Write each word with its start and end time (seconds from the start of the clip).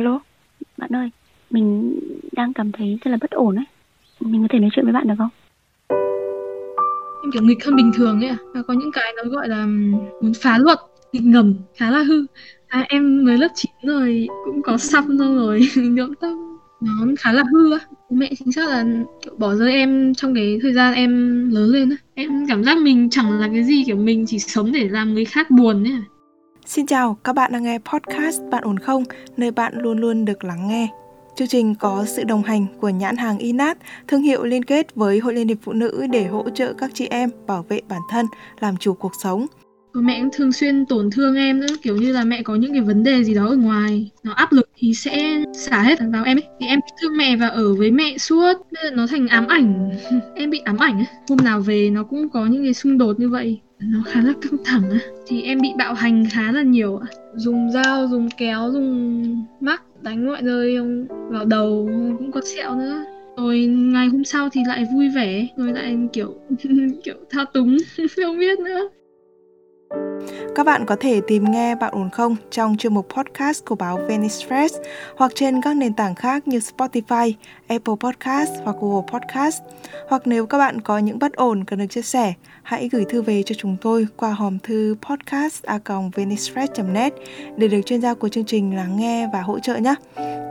Alo, 0.00 0.20
bạn 0.76 0.90
ơi, 0.96 1.10
mình 1.50 1.98
đang 2.32 2.52
cảm 2.52 2.72
thấy 2.72 2.98
rất 3.04 3.10
là 3.10 3.18
bất 3.20 3.30
ổn 3.30 3.56
ấy. 3.56 3.64
Mình 4.20 4.42
có 4.42 4.48
thể 4.50 4.58
nói 4.58 4.70
chuyện 4.72 4.84
với 4.84 4.92
bạn 4.92 5.08
được 5.08 5.14
không? 5.18 5.28
Em 7.22 7.32
kiểu 7.32 7.42
nghịch 7.42 7.64
hơn 7.64 7.76
bình 7.76 7.92
thường 7.94 8.20
ấy 8.20 8.28
à. 8.28 8.36
Và 8.54 8.62
có 8.62 8.74
những 8.74 8.92
cái 8.92 9.12
nó 9.16 9.30
gọi 9.30 9.48
là 9.48 9.66
muốn 10.20 10.32
phá 10.42 10.58
luật, 10.58 10.78
nghịch 11.12 11.22
ngầm, 11.22 11.54
khá 11.76 11.90
là 11.90 12.02
hư. 12.02 12.26
À, 12.68 12.86
em 12.88 13.24
mới 13.24 13.38
lớp 13.38 13.48
9 13.54 13.70
rồi, 13.82 14.28
cũng 14.44 14.62
có 14.62 14.76
xăm 14.76 15.04
xong 15.18 15.36
rồi, 15.36 15.60
nhộm 15.76 16.14
tâm 16.20 16.58
Nó 16.80 16.92
khá 17.18 17.32
là 17.32 17.42
hư 17.52 17.72
á. 17.72 17.78
Mẹ 18.10 18.30
chính 18.38 18.52
xác 18.52 18.68
là 18.68 18.84
kiểu 19.22 19.34
bỏ 19.38 19.54
rơi 19.54 19.72
em 19.72 20.14
trong 20.14 20.34
cái 20.34 20.58
thời 20.62 20.72
gian 20.72 20.94
em 20.94 21.10
lớn 21.50 21.70
lên 21.70 21.90
á. 21.90 21.96
Em 22.14 22.46
cảm 22.48 22.64
giác 22.64 22.78
mình 22.78 23.10
chẳng 23.10 23.40
là 23.40 23.48
cái 23.52 23.64
gì, 23.64 23.82
kiểu 23.86 23.96
mình 23.96 24.24
chỉ 24.26 24.38
sống 24.38 24.72
để 24.72 24.88
làm 24.88 25.14
người 25.14 25.24
khác 25.24 25.50
buồn 25.50 25.84
ấy 25.84 25.92
à. 25.92 26.02
Xin 26.66 26.86
chào, 26.86 27.16
các 27.24 27.32
bạn 27.32 27.52
đang 27.52 27.62
nghe 27.62 27.78
podcast 27.78 28.42
Bạn 28.50 28.64
ổn 28.64 28.78
không, 28.78 29.04
nơi 29.36 29.50
bạn 29.50 29.74
luôn 29.76 29.98
luôn 29.98 30.24
được 30.24 30.44
lắng 30.44 30.68
nghe. 30.68 30.88
Chương 31.36 31.48
trình 31.48 31.74
có 31.74 32.04
sự 32.04 32.24
đồng 32.24 32.42
hành 32.42 32.66
của 32.80 32.88
nhãn 32.88 33.16
hàng 33.16 33.38
Inat, 33.38 33.78
thương 34.08 34.22
hiệu 34.22 34.44
liên 34.44 34.64
kết 34.64 34.94
với 34.94 35.18
Hội 35.18 35.34
Liên 35.34 35.48
hiệp 35.48 35.58
Phụ 35.62 35.72
nữ 35.72 36.06
để 36.10 36.26
hỗ 36.26 36.50
trợ 36.50 36.72
các 36.72 36.90
chị 36.94 37.06
em 37.06 37.30
bảo 37.46 37.62
vệ 37.68 37.80
bản 37.88 38.00
thân, 38.10 38.26
làm 38.60 38.76
chủ 38.76 38.94
cuộc 38.94 39.12
sống. 39.22 39.46
Mẹ 39.94 40.20
cũng 40.20 40.30
thường 40.32 40.52
xuyên 40.52 40.86
tổn 40.86 41.10
thương 41.10 41.36
em 41.36 41.60
nữa, 41.60 41.66
kiểu 41.82 41.96
như 41.96 42.12
là 42.12 42.24
mẹ 42.24 42.42
có 42.42 42.54
những 42.54 42.72
cái 42.72 42.80
vấn 42.80 43.02
đề 43.02 43.24
gì 43.24 43.34
đó 43.34 43.46
ở 43.46 43.56
ngoài, 43.56 44.10
nó 44.24 44.32
áp 44.32 44.52
lực 44.52 44.68
thì 44.76 44.94
sẽ 44.94 45.44
xả 45.54 45.82
hết 45.82 45.98
vào 46.12 46.24
em 46.24 46.36
ấy. 46.36 46.44
Thì 46.60 46.66
em 46.66 46.80
thương 47.00 47.16
mẹ 47.16 47.36
và 47.36 47.46
ở 47.46 47.74
với 47.74 47.90
mẹ 47.90 48.18
suốt, 48.18 48.54
bây 48.72 48.84
giờ 48.84 48.90
nó 48.90 49.06
thành 49.06 49.28
ám 49.28 49.46
ảnh. 49.46 49.90
em 50.34 50.50
bị 50.50 50.58
ám 50.58 50.76
ảnh 50.78 50.96
ấy. 50.96 51.06
Hôm 51.28 51.38
nào 51.44 51.60
về 51.60 51.90
nó 51.90 52.02
cũng 52.02 52.28
có 52.28 52.46
những 52.46 52.64
cái 52.64 52.74
xung 52.74 52.98
đột 52.98 53.20
như 53.20 53.28
vậy 53.28 53.60
nó 53.80 53.98
khá 54.06 54.20
là 54.22 54.32
căng 54.42 54.64
thẳng 54.64 54.90
á 54.90 54.98
thì 55.26 55.42
em 55.42 55.60
bị 55.60 55.68
bạo 55.78 55.94
hành 55.94 56.24
khá 56.32 56.52
là 56.52 56.62
nhiều 56.62 56.96
ạ 56.96 57.06
dùng 57.34 57.70
dao 57.70 58.08
dùng 58.08 58.28
kéo 58.36 58.70
dùng 58.72 59.46
mắc 59.60 59.82
đánh 60.02 60.24
ngoại 60.24 60.42
rơi 60.42 60.78
vào 61.08 61.44
đầu 61.44 61.88
cũng 62.18 62.32
có 62.32 62.40
sẹo 62.56 62.74
nữa 62.74 63.04
rồi 63.36 63.58
ngày 63.66 64.08
hôm 64.08 64.24
sau 64.24 64.48
thì 64.52 64.60
lại 64.66 64.86
vui 64.94 65.08
vẻ 65.08 65.48
rồi 65.56 65.72
lại 65.72 65.98
kiểu 66.12 66.34
kiểu 67.04 67.16
thao 67.30 67.44
túng 67.44 67.76
không 68.16 68.38
biết 68.38 68.58
nữa 68.58 68.88
các 70.54 70.66
bạn 70.66 70.86
có 70.86 70.96
thể 71.00 71.20
tìm 71.26 71.44
nghe 71.50 71.74
Bạn 71.74 71.94
ổn 71.94 72.10
không 72.10 72.36
trong 72.50 72.76
chuyên 72.76 72.94
mục 72.94 73.08
podcast 73.16 73.64
của 73.64 73.74
báo 73.74 73.98
Venice 74.08 74.46
Press 74.46 74.74
hoặc 75.16 75.32
trên 75.34 75.62
các 75.62 75.76
nền 75.76 75.94
tảng 75.94 76.14
khác 76.14 76.48
như 76.48 76.58
Spotify, 76.58 77.32
Apple 77.68 77.94
Podcast 78.00 78.50
hoặc 78.64 78.76
Google 78.80 79.06
Podcast. 79.12 79.62
Hoặc 80.08 80.26
nếu 80.26 80.46
các 80.46 80.58
bạn 80.58 80.80
có 80.80 80.98
những 80.98 81.18
bất 81.18 81.32
ổn 81.32 81.64
cần 81.64 81.78
được 81.78 81.86
chia 81.90 82.02
sẻ, 82.02 82.32
hãy 82.62 82.88
gửi 82.92 83.04
thư 83.04 83.22
về 83.22 83.42
cho 83.42 83.54
chúng 83.58 83.76
tôi 83.80 84.06
qua 84.16 84.30
hòm 84.30 84.58
thư 84.58 84.96
podcast@venicepress.net 85.02 87.14
để 87.56 87.68
được 87.68 87.80
chuyên 87.86 88.00
gia 88.00 88.14
của 88.14 88.28
chương 88.28 88.44
trình 88.44 88.76
lắng 88.76 88.96
nghe 88.96 89.28
và 89.32 89.42
hỗ 89.42 89.58
trợ 89.58 89.76
nhé. 89.76 89.94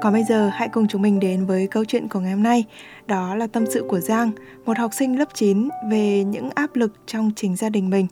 Còn 0.01 0.13
bây 0.13 0.23
giờ 0.23 0.49
hãy 0.53 0.69
cùng 0.69 0.87
chúng 0.87 1.01
mình 1.01 1.19
đến 1.19 1.45
với 1.45 1.67
câu 1.67 1.85
chuyện 1.85 2.07
của 2.07 2.19
ngày 2.19 2.31
hôm 2.31 2.43
nay. 2.43 2.65
Đó 3.07 3.35
là 3.35 3.47
tâm 3.47 3.65
sự 3.65 3.85
của 3.89 3.99
Giang, 3.99 4.31
một 4.65 4.77
học 4.77 4.93
sinh 4.93 5.19
lớp 5.19 5.29
9 5.33 5.69
về 5.91 6.23
những 6.23 6.49
áp 6.55 6.75
lực 6.75 6.93
trong 7.05 7.31
chính 7.35 7.55
gia 7.55 7.69
đình 7.69 7.89
mình. 7.89 8.07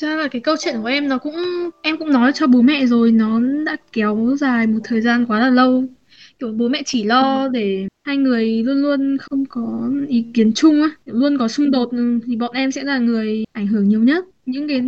Ra 0.00 0.16
là 0.16 0.28
cái 0.28 0.40
câu 0.40 0.56
chuyện 0.60 0.74
của 0.82 0.88
em 0.88 1.08
nó 1.08 1.18
cũng 1.18 1.36
em 1.82 1.96
cũng 1.96 2.12
nói 2.12 2.32
cho 2.34 2.46
bố 2.46 2.62
mẹ 2.62 2.86
rồi 2.86 3.12
nó 3.12 3.40
đã 3.66 3.76
kéo 3.92 4.36
dài 4.40 4.66
một 4.66 4.78
thời 4.84 5.00
gian 5.00 5.26
quá 5.26 5.40
là 5.40 5.50
lâu. 5.50 5.84
Kiểu 6.38 6.52
bố 6.52 6.68
mẹ 6.68 6.82
chỉ 6.86 7.04
lo 7.04 7.48
để 7.48 7.88
hai 8.06 8.16
người 8.16 8.62
luôn 8.62 8.82
luôn 8.82 9.16
không 9.18 9.44
có 9.46 9.90
ý 10.08 10.24
kiến 10.34 10.52
chung 10.54 10.82
á 10.82 10.88
luôn 11.04 11.38
có 11.38 11.48
xung 11.48 11.70
đột 11.70 11.90
thì 12.26 12.36
bọn 12.36 12.50
em 12.54 12.70
sẽ 12.70 12.82
là 12.82 12.98
người 12.98 13.44
ảnh 13.52 13.66
hưởng 13.66 13.88
nhiều 13.88 14.02
nhất. 14.02 14.24
Những 14.46 14.68
cái 14.68 14.82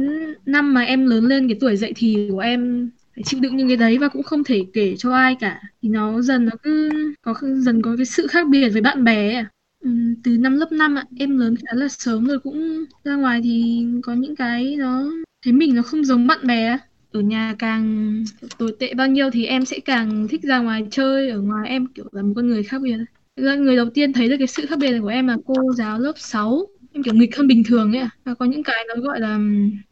năm 0.47 0.75
mà 0.75 0.83
em 0.83 1.07
lớn 1.07 1.25
lên 1.25 1.49
cái 1.49 1.57
tuổi 1.61 1.77
dậy 1.77 1.93
thì 1.97 2.29
của 2.31 2.39
em 2.39 2.91
phải 3.17 3.23
chịu 3.25 3.41
đựng 3.41 3.57
những 3.57 3.69
cái 3.69 3.77
đấy 3.77 3.99
và 3.99 4.09
cũng 4.09 4.23
không 4.23 4.45
thể 4.45 4.65
kể 4.73 4.95
cho 4.99 5.13
ai 5.13 5.37
cả. 5.41 5.61
Thì 5.83 5.89
nó 5.89 6.23
dần 6.23 6.45
nó 6.45 6.53
cứ 6.63 6.91
có 7.23 7.35
dần 7.43 7.83
có 7.83 7.97
cái 7.97 8.07
sự 8.07 8.27
khác 8.27 8.49
biệt 8.49 8.69
với 8.69 8.83
bạn 8.83 9.05
bè 9.05 9.45
Ừ, 9.83 9.91
từ 10.25 10.39
năm 10.39 10.57
lớp 10.57 10.73
5 10.73 10.95
ạ, 10.95 11.05
em 11.19 11.39
lớn 11.39 11.55
khá 11.57 11.75
là 11.75 11.89
sớm 11.89 12.25
rồi 12.27 12.39
cũng 12.39 12.85
ra 13.05 13.15
ngoài 13.17 13.41
thì 13.45 13.85
có 14.03 14.15
những 14.15 14.37
cái 14.37 14.77
nó 14.79 15.05
thấy 15.45 15.53
mình 15.53 15.75
nó 15.75 15.83
không 15.83 16.05
giống 16.05 16.27
bạn 16.27 16.47
bè 16.47 16.79
ở 17.13 17.21
nhà 17.21 17.55
càng 17.59 18.15
tồi 18.59 18.77
tệ 18.79 18.95
bao 18.95 19.07
nhiêu 19.09 19.31
thì 19.31 19.47
em 19.47 19.65
sẽ 19.65 19.79
càng 19.85 20.29
thích 20.29 20.43
ra 20.43 20.59
ngoài 20.59 20.87
chơi 20.91 21.31
ở 21.31 21.41
ngoài 21.41 21.69
em 21.69 21.87
kiểu 21.87 22.05
là 22.13 22.23
một 22.23 22.33
con 22.37 22.47
người 22.49 22.63
khác 22.63 22.83
biệt 22.83 22.97
Thực 23.37 23.45
ra 23.47 23.55
người 23.55 23.77
đầu 23.77 23.91
tiên 23.95 24.13
thấy 24.13 24.29
được 24.29 24.37
cái 24.39 24.47
sự 24.47 24.67
khác 24.67 24.79
biệt 24.79 24.91
này 24.91 25.01
của 25.01 25.09
em 25.09 25.27
là 25.27 25.37
cô 25.47 25.55
giáo 25.77 25.99
lớp 25.99 26.13
6 26.17 26.67
em 26.93 27.03
kiểu 27.03 27.15
nghịch 27.15 27.37
hơn 27.37 27.47
bình 27.47 27.63
thường 27.67 27.93
ấy 27.93 28.01
à 28.03 28.11
và 28.25 28.35
có 28.35 28.45
những 28.47 28.63
cái 28.63 28.85
nó 28.89 29.03
gọi 29.03 29.21
là 29.21 29.39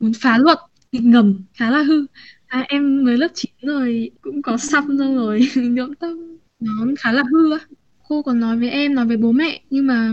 muốn 0.00 0.12
phá 0.20 0.38
luật 0.38 0.58
nghịch 0.92 1.02
ngầm 1.04 1.44
khá 1.54 1.70
là 1.70 1.82
hư. 1.82 2.06
À, 2.46 2.64
em 2.68 3.04
mới 3.04 3.16
lớp 3.18 3.28
9 3.34 3.50
rồi 3.62 4.10
cũng 4.20 4.42
có 4.42 4.56
xăm 4.56 4.84
xong 4.98 5.16
rồi 5.16 5.40
nhuộm 5.56 5.94
tóc. 5.94 6.12
Nó 6.60 6.72
khá 6.98 7.12
là 7.12 7.22
hư 7.32 7.52
á 7.58 7.58
cô 8.10 8.22
còn 8.22 8.41
nói 8.41 8.56
với 8.56 8.71
em, 8.71 8.94
nói 8.94 9.06
với 9.06 9.16
bố 9.16 9.32
mẹ, 9.32 9.60
nhưng 9.71 9.87
mà 9.87 10.12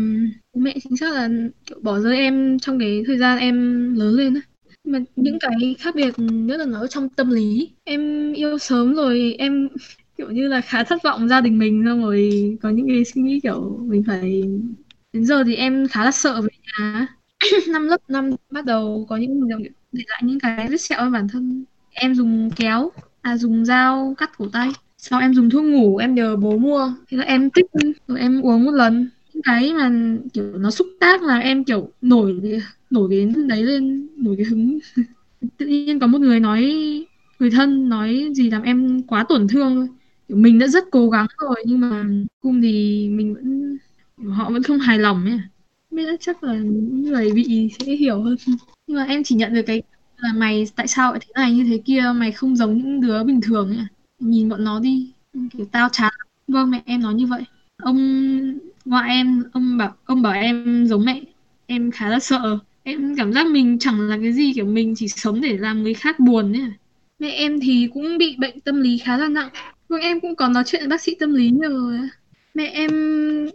bố 0.54 0.62
mẹ 0.62 0.76
chính 0.84 0.98
xác 0.98 1.14
là, 1.14 1.30
kiểu, 1.66 1.80
bỏ 1.82 2.00
rơi 2.00 2.18
em 2.18 2.60
trong 2.60 2.80
cái 2.80 3.04
thời 3.08 3.18
gian 3.18 3.40
em 3.40 3.56
lớn 3.96 4.16
lên 4.16 4.34
á. 4.36 4.42
Mà 4.84 5.00
những 5.16 5.40
cái 5.42 5.76
khác 5.80 5.96
biệt 5.96 6.14
nhất 6.20 6.58
là 6.58 6.66
nó 6.66 6.80
ở 6.80 6.88
trong 6.88 7.10
tâm 7.10 7.30
lý. 7.32 7.70
Em 7.84 8.34
yêu 8.34 8.58
sớm 8.58 8.96
rồi, 8.96 9.36
em, 9.40 9.70
kiểu 10.18 10.32
như 10.32 10.48
là, 10.48 10.62
khá 10.62 10.84
thất 10.84 11.04
vọng 11.04 11.30
gia 11.30 11.42
đình 11.42 11.60
mình, 11.60 11.84
xong 11.86 12.02
rồi 12.04 12.32
có 12.62 12.70
những 12.70 12.88
cái 12.88 13.06
suy 13.06 13.22
nghĩ 13.22 13.40
kiểu 13.44 13.80
mình 13.88 14.04
phải, 14.08 14.44
đến 15.14 15.26
giờ 15.26 15.44
thì 15.44 15.56
em 15.56 15.88
khá 15.88 16.06
là 16.06 16.12
sợ 16.12 16.42
về 16.42 16.50
nhà 16.80 17.08
năm 17.70 17.88
lớp, 17.88 18.02
năm 18.10 18.32
bắt 18.52 18.66
đầu 18.66 19.06
có 19.10 19.18
những 19.18 19.48
để 19.92 20.04
lại 20.08 20.22
những 20.26 20.40
cái 20.40 20.68
vết 20.70 20.82
sẹo 20.82 21.00
ở 21.00 21.10
bản 21.10 21.28
thân. 21.28 21.66
Em 21.94 22.16
dùng 22.16 22.50
kéo 22.56 22.92
à 23.22 23.38
dùng 23.38 23.66
dao 23.66 24.16
cắt 24.18 24.32
cổ 24.38 24.48
tay 24.54 24.70
sau 24.98 25.20
em 25.20 25.34
dùng 25.34 25.50
thuốc 25.50 25.64
ngủ, 25.66 25.98
em 25.98 26.16
nhờ 26.16 26.36
bố 26.36 26.58
mua. 26.58 26.94
Thế 27.10 27.18
là 27.18 27.24
em 27.24 27.50
tích 27.50 27.66
rồi 28.08 28.20
em 28.20 28.42
uống 28.42 28.64
một 28.66 28.72
lần. 28.72 29.10
Cái 29.44 29.74
mà, 29.74 29.92
kiểu, 30.34 30.58
nó 30.58 30.72
xúc 30.72 30.88
tác 31.00 31.24
là 31.24 31.40
em, 31.40 31.64
kiểu, 31.64 31.92
nổi 32.02 32.42
nổi 32.90 33.08
cái 33.10 33.44
đấy 33.48 33.64
lên, 33.64 34.08
nổi 34.18 34.36
cái 34.38 34.46
hứng. 34.46 34.80
Tự 35.58 35.68
nhiên 35.68 36.00
có 36.00 36.08
một 36.08 36.22
người 36.22 36.40
nói, 36.40 36.64
người 37.40 37.52
thân 37.52 37.90
nói 37.90 38.30
gì 38.36 38.50
làm 38.50 38.62
em 38.64 39.02
quá 39.04 39.26
tổn 39.30 39.48
thương 39.48 39.76
thôi. 39.76 39.88
Kiểu, 40.28 40.38
mình 40.38 40.60
đã 40.60 40.68
rất 40.68 40.84
cố 40.92 41.10
gắng 41.10 41.28
rồi, 41.38 41.56
nhưng 41.68 41.80
mà 41.80 42.06
cung 42.42 42.62
thì 42.62 43.10
mình 43.10 43.34
vẫn, 43.36 43.78
họ 44.34 44.50
vẫn 44.50 44.64
không 44.64 44.80
hài 44.80 45.00
lòng 45.00 45.26
ấy. 45.26 45.40
Biết 45.92 46.18
chắc 46.20 46.44
là 46.44 46.54
những 46.56 47.04
người 47.04 47.32
bị 47.34 47.70
sẽ 47.80 47.96
hiểu 47.96 48.22
hơn. 48.24 48.36
Nhưng 48.88 48.98
mà 48.98 49.04
em 49.04 49.24
chỉ 49.24 49.36
nhận 49.36 49.54
được 49.54 49.62
cái 49.68 49.82
là 50.18 50.34
mày 50.34 50.66
tại 50.76 50.88
sao 50.88 51.12
lại 51.12 51.20
thế 51.28 51.32
này, 51.36 51.54
như 51.54 51.64
thế 51.64 51.82
kia, 51.86 52.14
mày 52.16 52.32
không 52.32 52.56
giống 52.56 52.78
những 52.78 53.02
đứa 53.02 53.24
bình 53.24 53.42
thường 53.42 53.78
ấy 53.78 53.86
nhìn 54.20 54.50
bọn 54.50 54.64
nó 54.64 54.80
đi. 54.80 55.12
Kiểu 55.52 55.66
tao 55.72 55.90
chán 55.92 56.14
vâng 56.48 56.72
mẹ 56.72 56.82
em 56.86 57.02
nói 57.02 57.14
như 57.14 57.26
vậy. 57.28 57.44
Ông 57.78 57.98
ngoại 58.86 59.10
em, 59.10 59.44
ông 59.54 59.78
bảo 59.78 59.96
ông 60.06 60.22
bảo 60.22 60.34
em 60.34 60.86
giống 60.88 61.06
mẹ. 61.06 61.22
Em 61.66 61.92
khá 61.92 62.10
là 62.10 62.20
sợ. 62.20 62.60
Em 62.84 63.16
cảm 63.18 63.34
giác 63.34 63.48
mình 63.48 63.80
chẳng 63.80 64.00
là 64.10 64.18
cái 64.22 64.34
gì, 64.34 64.54
kiểu 64.56 64.66
mình 64.66 64.94
chỉ 64.98 65.08
sống 65.08 65.42
để 65.42 65.58
làm 65.58 65.84
người 65.84 65.94
khác 65.94 66.20
buồn 66.20 66.54
ấy 66.54 66.62
à. 66.62 66.72
mẹ 67.20 67.30
em 67.30 67.60
thì 67.60 67.90
cũng 67.94 68.18
bị 68.18 68.36
bệnh 68.40 68.60
tâm 68.60 68.82
lý 68.82 68.98
khá 68.98 69.18
là 69.18 69.28
nặng. 69.28 69.50
Vâng 69.90 70.02
em 70.02 70.20
cũng 70.20 70.36
có 70.36 70.48
nói 70.48 70.64
chuyện 70.66 70.82
với 70.82 70.90
bác 70.90 71.02
sĩ 71.02 71.16
tâm 71.20 71.34
lý 71.34 71.50
nhiều 71.52 71.70
rồi 71.70 72.00
mẹ 72.54 72.68
em 72.68 72.92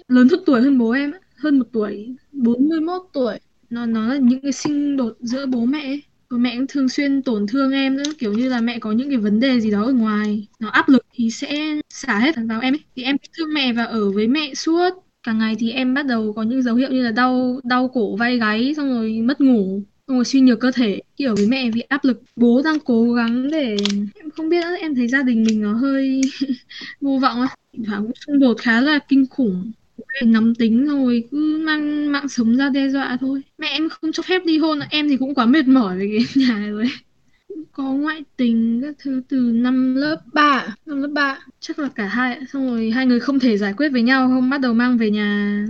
lớn 0.08 0.28
hơn 0.30 0.40
tuổi 0.46 0.60
hơn 0.62 0.78
bố 0.78 0.90
em 0.90 1.12
hơn 1.36 1.58
một 1.58 1.66
tuổi 1.72 2.16
41 2.32 3.02
tuổi. 3.12 3.38
Nó 3.70 3.86
nó 3.86 4.06
là 4.06 4.16
những 4.16 4.40
cái 4.40 4.52
sinh 4.52 4.96
đột 4.96 5.16
giữa 5.20 5.46
bố 5.46 5.64
mẹ 5.64 5.80
ấy 5.84 6.02
mẹ 6.38 6.56
cũng 6.56 6.66
thường 6.66 6.88
xuyên 6.88 7.22
tổn 7.22 7.46
thương 7.46 7.72
em 7.72 7.96
nữa 7.96 8.02
kiểu 8.18 8.32
như 8.32 8.48
là 8.48 8.60
mẹ 8.60 8.78
có 8.78 8.92
những 8.92 9.08
cái 9.08 9.18
vấn 9.18 9.40
đề 9.40 9.60
gì 9.60 9.70
đó 9.70 9.84
ở 9.84 9.92
ngoài. 9.92 10.48
Nó 10.60 10.68
áp 10.68 10.88
lực 10.88 11.06
thì 11.14 11.30
sẽ 11.30 11.80
xả 11.90 12.18
hết 12.18 12.34
vào 12.48 12.60
em 12.60 12.74
ấy. 12.74 12.80
Thì 12.96 13.02
em 13.02 13.16
thương 13.38 13.54
mẹ 13.54 13.72
và 13.72 13.84
ở 13.84 14.10
với 14.10 14.28
mẹ 14.28 14.54
suốt. 14.54 14.90
Cả 15.22 15.32
ngày 15.32 15.56
thì 15.58 15.70
em 15.70 15.94
bắt 15.94 16.06
đầu 16.06 16.32
có 16.32 16.42
những 16.42 16.62
dấu 16.62 16.74
hiệu 16.74 16.90
như 16.90 17.02
là 17.02 17.10
đau 17.10 17.60
đau 17.64 17.88
cổ 17.88 18.16
vai 18.16 18.38
gáy 18.38 18.74
xong 18.76 18.94
rồi 18.94 19.12
mất 19.12 19.40
ngủ 19.40 19.82
xong 20.08 20.16
rồi 20.16 20.24
suy 20.24 20.40
nhược 20.40 20.60
cơ 20.60 20.70
thể. 20.72 21.00
Kiểu 21.16 21.36
với 21.36 21.46
mẹ 21.46 21.70
vì 21.70 21.80
áp 21.80 22.04
lực 22.04 22.22
bố 22.36 22.62
đang 22.64 22.80
cố 22.80 23.12
gắng 23.12 23.50
để 23.50 23.76
em 24.14 24.30
không 24.30 24.48
biết 24.48 24.60
nữa, 24.62 24.76
em 24.80 24.94
thấy 24.94 25.08
gia 25.08 25.22
đình 25.22 25.44
mình 25.44 25.62
nó 25.62 25.72
hơi 25.72 26.20
vô 27.00 27.18
vọng 27.18 27.40
á. 27.40 27.48
Thỉnh 27.72 27.84
thoảng 27.84 28.02
cũng 28.02 28.12
xung 28.26 28.40
đột 28.40 28.56
khá 28.60 28.80
là 28.80 28.98
kinh 29.08 29.26
khủng 29.30 29.72
nắm 30.26 30.54
tính 30.54 30.86
rồi 30.86 31.28
cứ 31.30 31.58
mang 31.66 32.12
mạng 32.12 32.28
sống 32.28 32.56
ra 32.56 32.68
đe 32.68 32.88
dọa 32.88 33.16
thôi. 33.20 33.42
Mẹ 33.58 33.68
em 33.68 33.88
không 33.88 34.12
cho 34.12 34.22
phép 34.22 34.42
ly 34.46 34.58
hôn, 34.58 34.80
em 34.90 35.08
thì 35.08 35.16
cũng 35.16 35.34
quá 35.34 35.46
mệt 35.46 35.66
mỏi 35.66 35.96
với 35.98 36.08
cái 36.12 36.26
nhà 36.46 36.68
rồi. 36.70 36.84
Có 37.72 37.84
ngoại 37.84 38.24
tình 38.36 38.80
các 38.82 38.94
thứ 38.98 39.22
từ 39.28 39.36
năm 39.54 39.94
lớp 39.96 40.22
3 40.32 40.76
năm 40.86 41.02
lớp 41.02 41.08
3 41.08 41.38
chắc 41.60 41.78
là 41.78 41.88
cả 41.94 42.06
hai, 42.06 42.40
xong 42.52 42.66
rồi 42.66 42.90
hai 42.90 43.06
người 43.06 43.20
không 43.20 43.38
thể 43.38 43.58
giải 43.58 43.74
quyết 43.76 43.88
với 43.88 44.02
nhau 44.02 44.28
không? 44.28 44.50
Bắt 44.50 44.60
đầu 44.60 44.74
mang 44.74 44.98
về 44.98 45.10
nhà. 45.10 45.64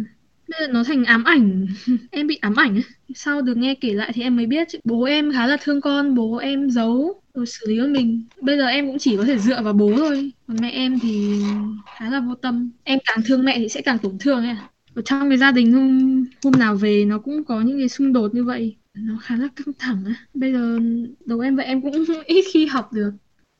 Bây 0.49 0.61
giờ 0.61 0.73
nó 0.73 0.85
thành 0.85 1.05
ám 1.05 1.25
ảnh. 1.25 1.67
Em 2.11 2.27
bị 2.27 2.37
ám 2.37 2.57
ảnh 2.57 2.81
sau 3.15 3.43
được 3.43 3.57
nghe 3.57 3.75
kể 3.75 3.95
lại 3.95 4.13
thì 4.15 4.23
em 4.23 4.37
mới 4.37 4.47
biết 4.47 4.69
bố 4.85 5.05
em 5.05 5.33
khá 5.33 5.47
là 5.47 5.57
thương 5.63 5.81
con, 5.81 6.15
bố 6.15 6.37
em 6.37 6.71
giấu 6.71 7.22
rồi 7.35 7.47
xử 7.47 7.67
lý 7.67 7.79
với 7.79 7.89
mình. 7.89 8.25
Bây 8.41 8.57
giờ 8.57 8.67
em 8.67 8.87
cũng 8.87 8.99
chỉ 8.99 9.17
có 9.17 9.25
thể 9.25 9.39
dựa 9.39 9.63
vào 9.63 9.73
bố 9.73 9.93
thôi. 9.97 10.33
Còn 10.47 10.57
mẹ 10.61 10.71
em 10.71 10.99
thì 11.03 11.43
khá 11.97 12.11
là 12.11 12.21
vô 12.21 12.35
tâm. 12.35 12.71
Em 12.85 12.99
càng 13.05 13.19
thương 13.27 13.45
mẹ 13.45 13.59
thì 13.59 13.69
sẽ 13.69 13.83
càng 13.83 13.99
tổn 13.99 14.19
thương 14.19 14.45
ấy 14.45 14.57
ở 14.95 15.03
trong 15.03 15.29
cái 15.29 15.39
gia 15.39 15.53
đình 15.53 15.73
hôm 15.73 16.25
hôm 16.45 16.53
nào 16.59 16.77
về 16.77 17.05
nó 17.05 17.19
cũng 17.19 17.45
có 17.45 17.61
những 17.61 17.79
cái 17.79 17.89
xung 17.89 18.13
đột 18.13 18.35
như 18.35 18.45
vậy. 18.45 18.77
Nó 18.95 19.19
khá 19.23 19.37
là 19.37 19.49
căng 19.57 19.75
thẳng 19.79 20.05
á. 20.07 20.15
Bây 20.35 20.53
giờ 20.53 20.79
đầu 21.27 21.41
em 21.41 21.57
vậy 21.57 21.67
em 21.67 21.83
cũng 21.83 22.05
ít 22.27 22.45
khi 22.53 22.67
học 22.67 22.93
được. 22.93 23.11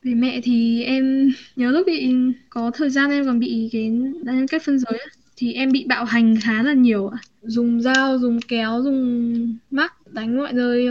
Về 0.03 0.13
mẹ 0.13 0.41
thì 0.43 0.83
em 0.83 1.31
nhớ 1.55 1.71
lúc 1.71 1.87
bị 1.87 2.13
có 2.49 2.71
thời 2.71 2.89
gian 2.89 3.11
em 3.11 3.25
còn 3.25 3.39
bị 3.39 3.69
cái 3.71 3.91
đa 4.23 4.33
nhân 4.33 4.47
cách 4.47 4.63
phân 4.65 4.79
giới 4.79 4.99
thì 5.35 5.53
em 5.53 5.71
bị 5.71 5.85
bạo 5.87 6.05
hành 6.05 6.35
khá 6.43 6.63
là 6.63 6.73
nhiều 6.73 7.07
ạ. 7.07 7.17
Dùng 7.41 7.81
dao, 7.81 8.19
dùng 8.19 8.39
kéo, 8.47 8.81
dùng 8.83 9.57
mắc 9.71 10.07
đánh 10.07 10.37
mọi 10.37 10.53
nơi 10.53 10.87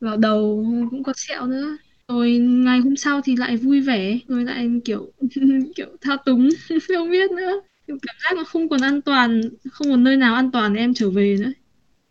vào 0.00 0.16
đầu, 0.16 0.66
cũng 0.90 1.02
có 1.02 1.12
sẹo 1.16 1.46
nữa 1.46 1.76
rồi 2.08 2.30
ngày 2.38 2.78
hôm 2.80 2.96
sau 2.96 3.20
thì 3.24 3.36
lại 3.36 3.56
vui 3.56 3.80
vẻ 3.80 4.18
rồi 4.28 4.44
lại 4.44 4.70
kiểu 4.84 5.12
kiểu 5.76 5.86
thao 6.00 6.16
túng 6.26 6.48
không 6.96 7.10
biết 7.10 7.30
nữa. 7.30 7.60
Kiểu 7.86 7.96
cảm 8.02 8.16
giác 8.22 8.36
nó 8.36 8.44
không 8.44 8.68
còn 8.68 8.80
an 8.80 9.02
toàn 9.02 9.40
không 9.70 9.88
còn 9.90 10.04
nơi 10.04 10.16
nào 10.16 10.34
an 10.34 10.50
toàn 10.50 10.74
để 10.74 10.80
em 10.80 10.94
trở 10.94 11.10
về 11.10 11.36
nữa. 11.40 11.50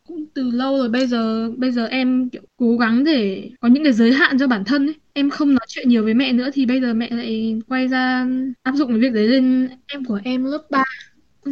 Cũng 0.08 0.26
từ 0.36 0.52
lâu 0.52 0.78
rồi 0.78 0.90
bây 0.90 1.08
giờ 1.08 1.52
bây 1.58 1.72
giờ 1.72 1.88
em 1.88 2.30
kiểu 2.30 2.42
cố 2.58 2.78
gắng 2.78 3.04
để 3.04 3.50
có 3.62 3.68
những 3.68 3.84
cái 3.84 3.94
giới 3.94 4.14
hạn 4.14 4.40
cho 4.40 4.48
bản 4.48 4.66
thân 4.66 4.88
ấy. 4.88 4.96
Em 5.14 5.30
không 5.30 5.50
nói 5.56 5.66
chuyện 5.70 5.90
nhiều 5.90 6.04
với 6.04 6.14
mẹ 6.14 6.34
nữa 6.34 6.50
thì 6.54 6.66
bây 6.66 6.82
giờ 6.82 6.94
mẹ 6.94 7.10
lại 7.12 7.62
quay 7.70 7.88
ra 7.88 8.28
áp 8.64 8.76
dụng 8.76 8.90
cái 8.90 9.00
việc 9.00 9.14
đấy 9.14 9.28
lên 9.28 9.70
em 9.88 10.06
của 10.06 10.22
em 10.24 10.46
lớp 10.46 10.64
3 10.72 10.84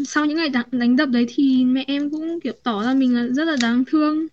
sau 0.07 0.25
những 0.25 0.37
ngày 0.37 0.49
đánh, 0.49 0.65
đánh 0.71 0.95
đập 0.95 1.09
đấy 1.09 1.25
thì 1.29 1.65
mẹ 1.65 1.83
em 1.87 2.11
cũng 2.11 2.39
kiểu 2.43 2.53
tỏ 2.63 2.83
ra 2.83 2.93
mình 2.93 3.15
là 3.15 3.27
rất 3.27 3.45
là 3.45 3.55
đáng 3.61 3.85
thương. 3.87 4.27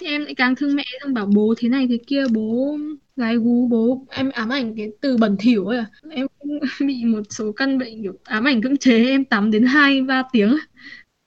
Thì 0.00 0.06
em 0.06 0.24
lại 0.24 0.34
càng 0.34 0.54
thương 0.56 0.76
mẹ 0.76 0.84
xong 1.02 1.14
bảo 1.14 1.26
bố 1.26 1.54
thế 1.58 1.68
này 1.68 1.86
thế 1.90 1.98
kia 2.06 2.24
bố 2.34 2.78
gái 3.16 3.36
gú 3.36 3.68
bố 3.68 4.06
em 4.10 4.30
ám 4.30 4.48
ảnh 4.48 4.76
cái 4.76 4.92
từ 5.00 5.16
bẩn 5.16 5.36
thỉu 5.38 5.66
ấy 5.66 5.78
à. 5.78 5.86
Em 6.10 6.26
cũng 6.38 6.58
bị 6.86 7.04
một 7.04 7.22
số 7.30 7.52
căn 7.52 7.78
bệnh 7.78 8.02
kiểu 8.02 8.18
ám 8.24 8.44
ảnh 8.44 8.62
cưỡng 8.62 8.76
chế 8.76 9.04
em 9.04 9.24
tắm 9.24 9.50
đến 9.50 9.62
hai 9.62 10.02
ba 10.02 10.22
tiếng 10.32 10.56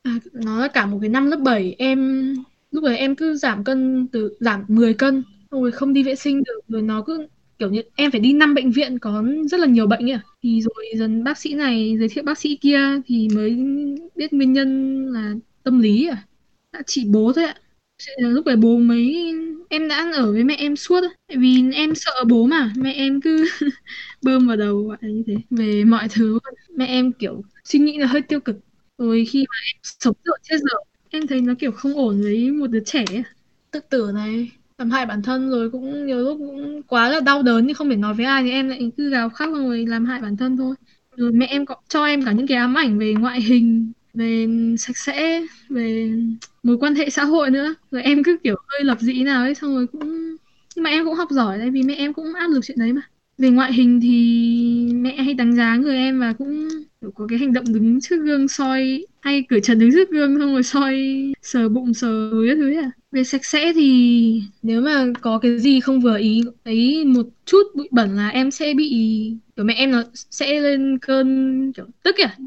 à, 0.03 0.19
nó 0.33 0.61
là 0.61 0.67
cả 0.67 0.85
một 0.85 0.97
cái 1.01 1.09
năm 1.09 1.31
lớp 1.31 1.39
7 1.43 1.75
em 1.77 2.33
lúc 2.71 2.83
đấy 2.83 2.97
em 2.97 3.15
cứ 3.15 3.35
giảm 3.35 3.63
cân 3.63 4.07
từ 4.07 4.37
giảm 4.39 4.63
10 4.67 4.93
cân 4.93 5.23
rồi 5.51 5.71
không 5.71 5.93
đi 5.93 6.03
vệ 6.03 6.15
sinh 6.15 6.43
được 6.43 6.59
rồi 6.67 6.81
nó 6.81 7.01
cứ 7.01 7.27
kiểu 7.59 7.69
như 7.69 7.81
em 7.95 8.11
phải 8.11 8.19
đi 8.19 8.33
năm 8.33 8.53
bệnh 8.53 8.71
viện 8.71 8.99
có 8.99 9.23
rất 9.51 9.59
là 9.59 9.67
nhiều 9.67 9.87
bệnh 9.87 10.05
ấy 10.05 10.11
à. 10.11 10.21
thì 10.43 10.61
rồi 10.61 10.85
dần 10.95 11.23
bác 11.23 11.37
sĩ 11.37 11.53
này 11.53 11.95
giới 11.99 12.09
thiệu 12.09 12.23
bác 12.23 12.37
sĩ 12.37 12.55
kia 12.61 12.79
thì 13.05 13.27
mới 13.35 13.57
biết 14.15 14.33
nguyên 14.33 14.53
nhân 14.53 15.05
là 15.13 15.33
tâm 15.63 15.79
lý 15.79 16.07
à. 16.07 16.23
Đã 16.73 16.81
chỉ 16.85 17.05
bố 17.05 17.33
thôi 17.35 17.45
ạ 17.45 17.55
lúc 18.17 18.45
đấy 18.45 18.55
bố 18.55 18.77
mấy 18.77 19.33
em 19.69 19.87
đã 19.87 20.11
ở 20.15 20.31
với 20.31 20.43
mẹ 20.43 20.55
em 20.57 20.75
suốt 20.75 21.01
tại 21.27 21.37
vì 21.37 21.71
em 21.73 21.95
sợ 21.95 22.11
bố 22.29 22.45
mà, 22.45 22.73
mẹ 22.77 22.93
em 22.93 23.21
cứ 23.21 23.45
bơm 24.21 24.47
vào 24.47 24.57
đầu 24.57 24.83
gọi 24.83 24.97
như 25.01 25.23
thế, 25.27 25.35
về 25.49 25.83
mọi 25.85 26.07
thứ. 26.11 26.39
Mẹ 26.77 26.85
em, 26.87 27.13
kiểu, 27.13 27.41
suy 27.63 27.79
nghĩ 27.79 27.97
là 27.97 28.07
hơi 28.07 28.21
tiêu 28.21 28.39
cực. 28.39 28.55
Rồi 28.97 29.25
khi 29.29 29.39
mà 29.49 29.55
em 29.73 29.79
sống 29.83 30.15
dở 30.25 30.31
chết 30.43 30.57
dở 30.59 30.77
em 31.09 31.27
thấy 31.27 31.41
nó, 31.41 31.53
kiểu, 31.59 31.71
không 31.71 31.93
ổn 31.95 32.21
với 32.21 32.51
một 32.51 32.67
đứa 32.67 32.79
trẻ 32.85 33.05
tự 33.71 33.79
tử 33.89 34.11
này, 34.15 34.51
làm 34.77 34.89
hại 34.91 35.05
bản 35.05 35.21
thân 35.21 35.49
rồi 35.49 35.69
cũng 35.71 36.05
nhiều 36.05 36.17
lúc 36.19 36.37
cũng 36.39 36.81
quá 36.83 37.09
là 37.09 37.19
đau 37.19 37.43
đớn 37.43 37.67
nhưng 37.67 37.75
không 37.75 37.89
thể 37.89 37.95
nói 37.95 38.13
với 38.13 38.25
ai 38.25 38.43
thì 38.43 38.51
em 38.51 38.69
lại 38.69 38.91
cứ 38.97 39.09
gào 39.09 39.29
khóc 39.29 39.49
rồi 39.53 39.85
làm 39.87 40.05
hại 40.05 40.21
bản 40.21 40.37
thân 40.37 40.57
thôi. 40.57 40.75
Rồi 41.17 41.31
mẹ 41.31 41.45
em 41.45 41.65
có 41.65 41.75
cho 41.89 42.05
em 42.05 42.25
cả 42.25 42.31
những 42.31 42.47
cái 42.47 42.57
ám 42.57 42.73
ảnh 42.77 42.99
về 42.99 43.13
ngoại 43.19 43.41
hình 43.41 43.91
về 44.17 44.47
sạch 44.77 44.97
sẽ, 44.97 45.41
về 45.69 46.11
mối 46.63 46.77
quan 46.77 46.95
hệ 46.95 47.09
xã 47.09 47.23
hội 47.23 47.51
nữa. 47.51 47.75
Rồi 47.91 48.03
em 48.03 48.23
cứ 48.23 48.37
kiểu 48.43 48.55
hơi 48.67 48.83
lập 48.83 48.97
dị 49.01 49.23
nào 49.23 49.43
ấy, 49.43 49.55
xong 49.55 49.75
rồi 49.75 49.87
cũng, 49.87 50.35
nhưng 50.75 50.83
mà 50.83 50.89
em 50.89 51.05
cũng 51.05 51.13
học 51.13 51.31
giỏi 51.31 51.57
đấy, 51.57 51.69
vì 51.69 51.83
mẹ 51.83 51.95
em 51.95 52.13
cũng 52.13 52.33
áp 52.33 52.47
lực 52.47 52.61
chuyện 52.63 52.79
đấy 52.79 52.93
mà. 52.93 53.01
Về 53.37 53.49
ngoại 53.49 53.73
hình 53.73 53.99
thì 54.01 54.93
mẹ 54.93 55.15
hay 55.15 55.33
đánh 55.33 55.55
giá 55.55 55.75
người 55.75 55.95
em 55.95 56.19
và 56.19 56.33
cũng 56.33 56.67
có 57.15 57.27
cái 57.27 57.39
hành 57.39 57.53
động 57.53 57.65
đứng 57.73 58.01
trước 58.01 58.17
gương, 58.17 58.47
soi, 58.47 59.05
hay 59.19 59.43
cởi 59.49 59.61
trần 59.61 59.79
đứng 59.79 59.91
trước 59.91 60.09
gương, 60.09 60.39
xong 60.39 60.53
rồi 60.53 60.63
soi 60.63 61.23
sờ 61.41 61.69
bụng, 61.69 61.93
sờ 61.93 62.29
đùi 62.31 62.47
các 62.49 62.55
thứ 62.55 62.75
à. 62.75 62.91
Về 63.11 63.23
sạch 63.23 63.45
sẽ 63.45 63.73
thì 63.73 64.41
nếu 64.63 64.81
mà 64.81 65.05
có 65.21 65.39
cái 65.39 65.59
gì 65.59 65.79
không 65.79 66.01
vừa 66.01 66.17
ý, 66.17 66.41
ấy 66.63 67.05
một 67.05 67.27
chút 67.45 67.63
bụi 67.75 67.87
bẩn 67.91 68.15
là 68.15 68.29
em 68.29 68.51
sẽ 68.51 68.73
bị, 68.73 68.89
kiểu 69.55 69.65
mẹ 69.65 69.73
em 69.73 69.91
nó 69.91 70.03
sẽ 70.31 70.61
lên 70.61 70.97
cơn 70.97 71.71
kiểu 71.73 71.85
tức 72.03 72.15
à 72.17 72.37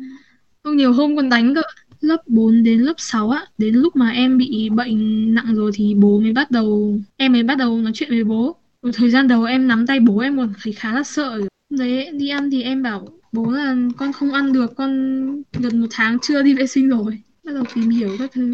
không 0.63 0.77
nhiều 0.77 0.93
hôm 0.93 1.17
còn 1.17 1.29
đánh 1.29 1.55
cơ. 1.55 1.63
Lớp 2.01 2.23
4 2.27 2.63
đến 2.63 2.81
lớp 2.81 2.95
6 2.97 3.31
á 3.31 3.47
đến 3.59 3.75
lúc 3.75 3.97
mà 3.97 4.11
em 4.11 4.39
bị 4.39 4.71
bệnh 4.71 5.35
nặng 5.35 5.55
rồi 5.55 5.71
thì 5.75 5.95
bố 5.95 6.21
mới 6.21 6.33
bắt 6.33 6.51
đầu 6.51 6.99
em 7.17 7.33
mới 7.33 7.43
bắt 7.43 7.59
đầu 7.59 7.79
nói 7.79 7.93
chuyện 7.95 8.11
với 8.11 8.25
bố. 8.25 8.57
Một 8.83 8.91
thời 8.95 9.11
gian 9.11 9.29
đầu 9.29 9.45
em 9.45 9.69
nắm 9.69 9.87
tay 9.87 10.01
bố 10.01 10.19
em 10.19 10.37
còn 10.37 10.53
thấy 10.63 10.73
khá 10.73 10.95
là 10.95 11.03
sợ. 11.03 11.41
Đấy 11.71 12.11
đi 12.13 12.29
ăn 12.29 12.51
thì 12.51 12.63
em 12.63 12.83
bảo 12.83 13.09
bố 13.33 13.51
là 13.51 13.77
con 13.97 14.13
không 14.13 14.33
ăn 14.33 14.53
được 14.53 14.75
con 14.77 14.91
gần 15.53 15.81
một 15.81 15.87
tháng 15.91 16.19
chưa 16.23 16.43
đi 16.43 16.55
vệ 16.55 16.67
sinh 16.67 16.89
rồi. 16.89 17.19
Bắt 17.45 17.53
đầu 17.55 17.65
tìm 17.75 17.89
hiểu 17.89 18.17
các 18.19 18.31
thứ. 18.33 18.53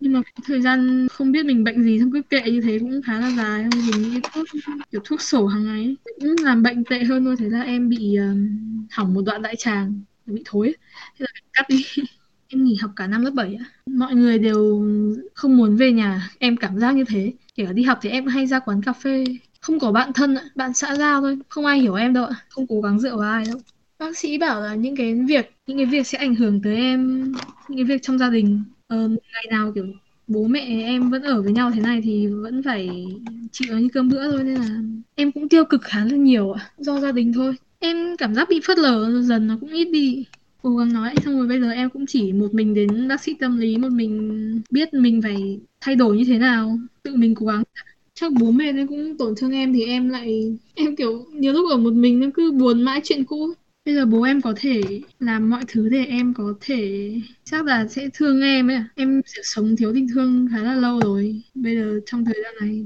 Nhưng 0.00 0.12
mà 0.12 0.22
thời 0.44 0.62
gian 0.62 1.06
không 1.10 1.32
biết 1.32 1.46
mình 1.46 1.64
bệnh 1.64 1.82
gì 1.82 2.00
xong 2.00 2.12
cứ 2.12 2.22
kệ 2.22 2.40
như 2.50 2.60
thế 2.60 2.78
cũng 2.78 3.02
khá 3.02 3.20
là 3.20 3.30
dài. 3.36 3.62
Không 3.72 3.82
dùng 3.82 4.02
những 4.02 4.22
cái 4.22 4.30
thuốc 4.34 4.46
kiểu 4.92 5.00
thuốc 5.04 5.20
sổ 5.20 5.46
hàng 5.46 5.64
ngày 5.64 5.96
cũng 6.20 6.34
làm 6.42 6.62
bệnh 6.62 6.84
tệ 6.84 7.04
hơn 7.04 7.24
thôi. 7.24 7.36
Thế 7.38 7.48
là 7.48 7.62
em 7.62 7.88
bị 7.88 8.16
um, 8.16 8.58
hỏng 8.90 9.14
một 9.14 9.22
đoạn 9.26 9.42
đại 9.42 9.54
tràng 9.58 10.00
bị 10.34 10.42
thối 10.44 10.74
thế 11.18 11.26
là 11.28 11.40
cắt 11.52 11.68
đi. 11.68 11.84
Em 12.48 12.64
nghỉ 12.64 12.74
học 12.74 12.90
cả 12.96 13.06
năm 13.06 13.22
lớp 13.24 13.30
7 13.30 13.58
mọi 13.86 14.14
người 14.14 14.38
đều 14.38 14.82
không 15.34 15.56
muốn 15.56 15.76
về 15.76 15.92
nhà. 15.92 16.30
Em 16.38 16.56
cảm 16.56 16.78
giác 16.78 16.94
như 16.94 17.04
thế. 17.04 17.32
Kể 17.54 17.64
cả 17.66 17.72
đi 17.72 17.82
học 17.82 17.98
thì 18.02 18.10
em 18.10 18.26
hay 18.26 18.46
ra 18.46 18.58
quán 18.58 18.82
cà 18.82 18.92
phê. 18.92 19.24
Không 19.60 19.80
có 19.80 19.92
bạn 19.92 20.12
thân 20.12 20.36
bạn 20.54 20.74
xã 20.74 20.96
giao 20.96 21.20
thôi. 21.20 21.38
Không 21.48 21.66
ai 21.66 21.78
hiểu 21.80 21.94
em 21.94 22.12
đâu 22.12 22.24
ạ. 22.24 22.34
Không 22.48 22.66
cố 22.66 22.80
gắng 22.80 23.00
dựa 23.00 23.16
vào 23.16 23.30
ai 23.30 23.44
đâu. 23.44 23.60
Bác 23.98 24.18
sĩ 24.18 24.38
bảo 24.38 24.60
là 24.60 24.74
những 24.74 24.96
cái 24.96 25.14
việc 25.28 25.54
những 25.66 25.76
cái 25.76 25.86
việc 25.86 26.06
sẽ 26.06 26.18
ảnh 26.18 26.34
hưởng 26.34 26.62
tới 26.62 26.76
em 26.76 27.32
những 27.68 27.78
cái 27.78 27.84
việc 27.84 28.02
trong 28.02 28.18
gia 28.18 28.30
đình. 28.30 28.62
Ờ, 28.86 29.08
ngày 29.08 29.46
nào 29.50 29.72
kiểu 29.74 29.86
bố 30.26 30.44
mẹ 30.44 30.60
em 30.84 31.10
vẫn 31.10 31.22
ở 31.22 31.42
với 31.42 31.52
nhau 31.52 31.70
thế 31.74 31.80
này 31.80 32.00
thì 32.04 32.26
vẫn 32.26 32.62
phải 32.62 33.06
chịu 33.52 33.78
như 33.78 33.88
cơm 33.92 34.08
bữa 34.08 34.30
thôi. 34.30 34.44
Nên 34.44 34.54
là 34.54 34.68
em 35.14 35.32
cũng 35.32 35.48
tiêu 35.48 35.64
cực 35.64 35.82
khá 35.82 36.04
là 36.04 36.16
nhiều 36.16 36.52
ạ. 36.52 36.70
Do 36.78 37.00
gia 37.00 37.12
đình 37.12 37.32
thôi 37.32 37.54
em 37.78 38.16
cảm 38.16 38.34
giác 38.34 38.48
bị 38.48 38.60
phớt 38.66 38.78
lờ 38.78 39.22
dần, 39.22 39.46
nó 39.46 39.56
cũng 39.60 39.72
ít 39.72 39.84
đi. 39.84 40.24
Cố 40.62 40.76
gắng 40.76 40.92
nói, 40.92 41.14
xong 41.24 41.38
rồi 41.38 41.46
bây 41.46 41.60
giờ 41.60 41.70
em 41.70 41.90
cũng 41.90 42.06
chỉ 42.06 42.32
một 42.32 42.54
mình 42.54 42.74
đến 42.74 43.08
bác 43.08 43.22
sĩ 43.22 43.34
tâm 43.34 43.58
lý, 43.58 43.76
một 43.78 43.92
mình 43.92 44.62
biết 44.70 44.94
mình 44.94 45.22
phải 45.22 45.60
thay 45.80 45.96
đổi 45.96 46.16
như 46.16 46.24
thế 46.24 46.38
nào, 46.38 46.78
tự 47.02 47.14
mình 47.16 47.34
cố 47.34 47.46
gắng. 47.46 47.62
Chắc 48.14 48.32
bố 48.40 48.50
mẹ 48.50 48.72
nên 48.72 48.86
cũng 48.86 49.18
tổn 49.18 49.34
thương 49.36 49.52
em 49.52 49.72
thì 49.72 49.84
em 49.86 50.08
lại, 50.08 50.56
em 50.74 50.96
kiểu 50.96 51.26
nhiều 51.32 51.52
lúc 51.52 51.70
ở 51.70 51.76
một 51.76 51.92
mình 51.92 52.20
nó 52.20 52.26
cứ 52.34 52.50
buồn 52.50 52.82
mãi 52.82 53.00
chuyện 53.04 53.24
cũ. 53.24 53.54
Bây 53.84 53.94
giờ 53.94 54.06
bố 54.06 54.22
em 54.22 54.40
có 54.40 54.54
thể 54.56 54.82
làm 55.20 55.50
mọi 55.50 55.64
thứ 55.68 55.88
để 55.88 56.04
em 56.04 56.34
có 56.34 56.54
thể, 56.60 57.12
chắc 57.44 57.64
là 57.66 57.88
sẽ 57.88 58.08
thương 58.14 58.40
em 58.40 58.68
ấy 58.70 58.78
em 58.94 59.22
sẽ 59.26 59.42
sống 59.44 59.76
thiếu 59.76 59.92
tình 59.94 60.06
thương 60.14 60.48
khá 60.50 60.62
là 60.62 60.74
lâu 60.74 61.00
rồi. 61.00 61.42
Bây 61.54 61.76
giờ 61.76 62.00
trong 62.06 62.24
thời 62.24 62.36
gian 62.44 62.54
này 62.60 62.84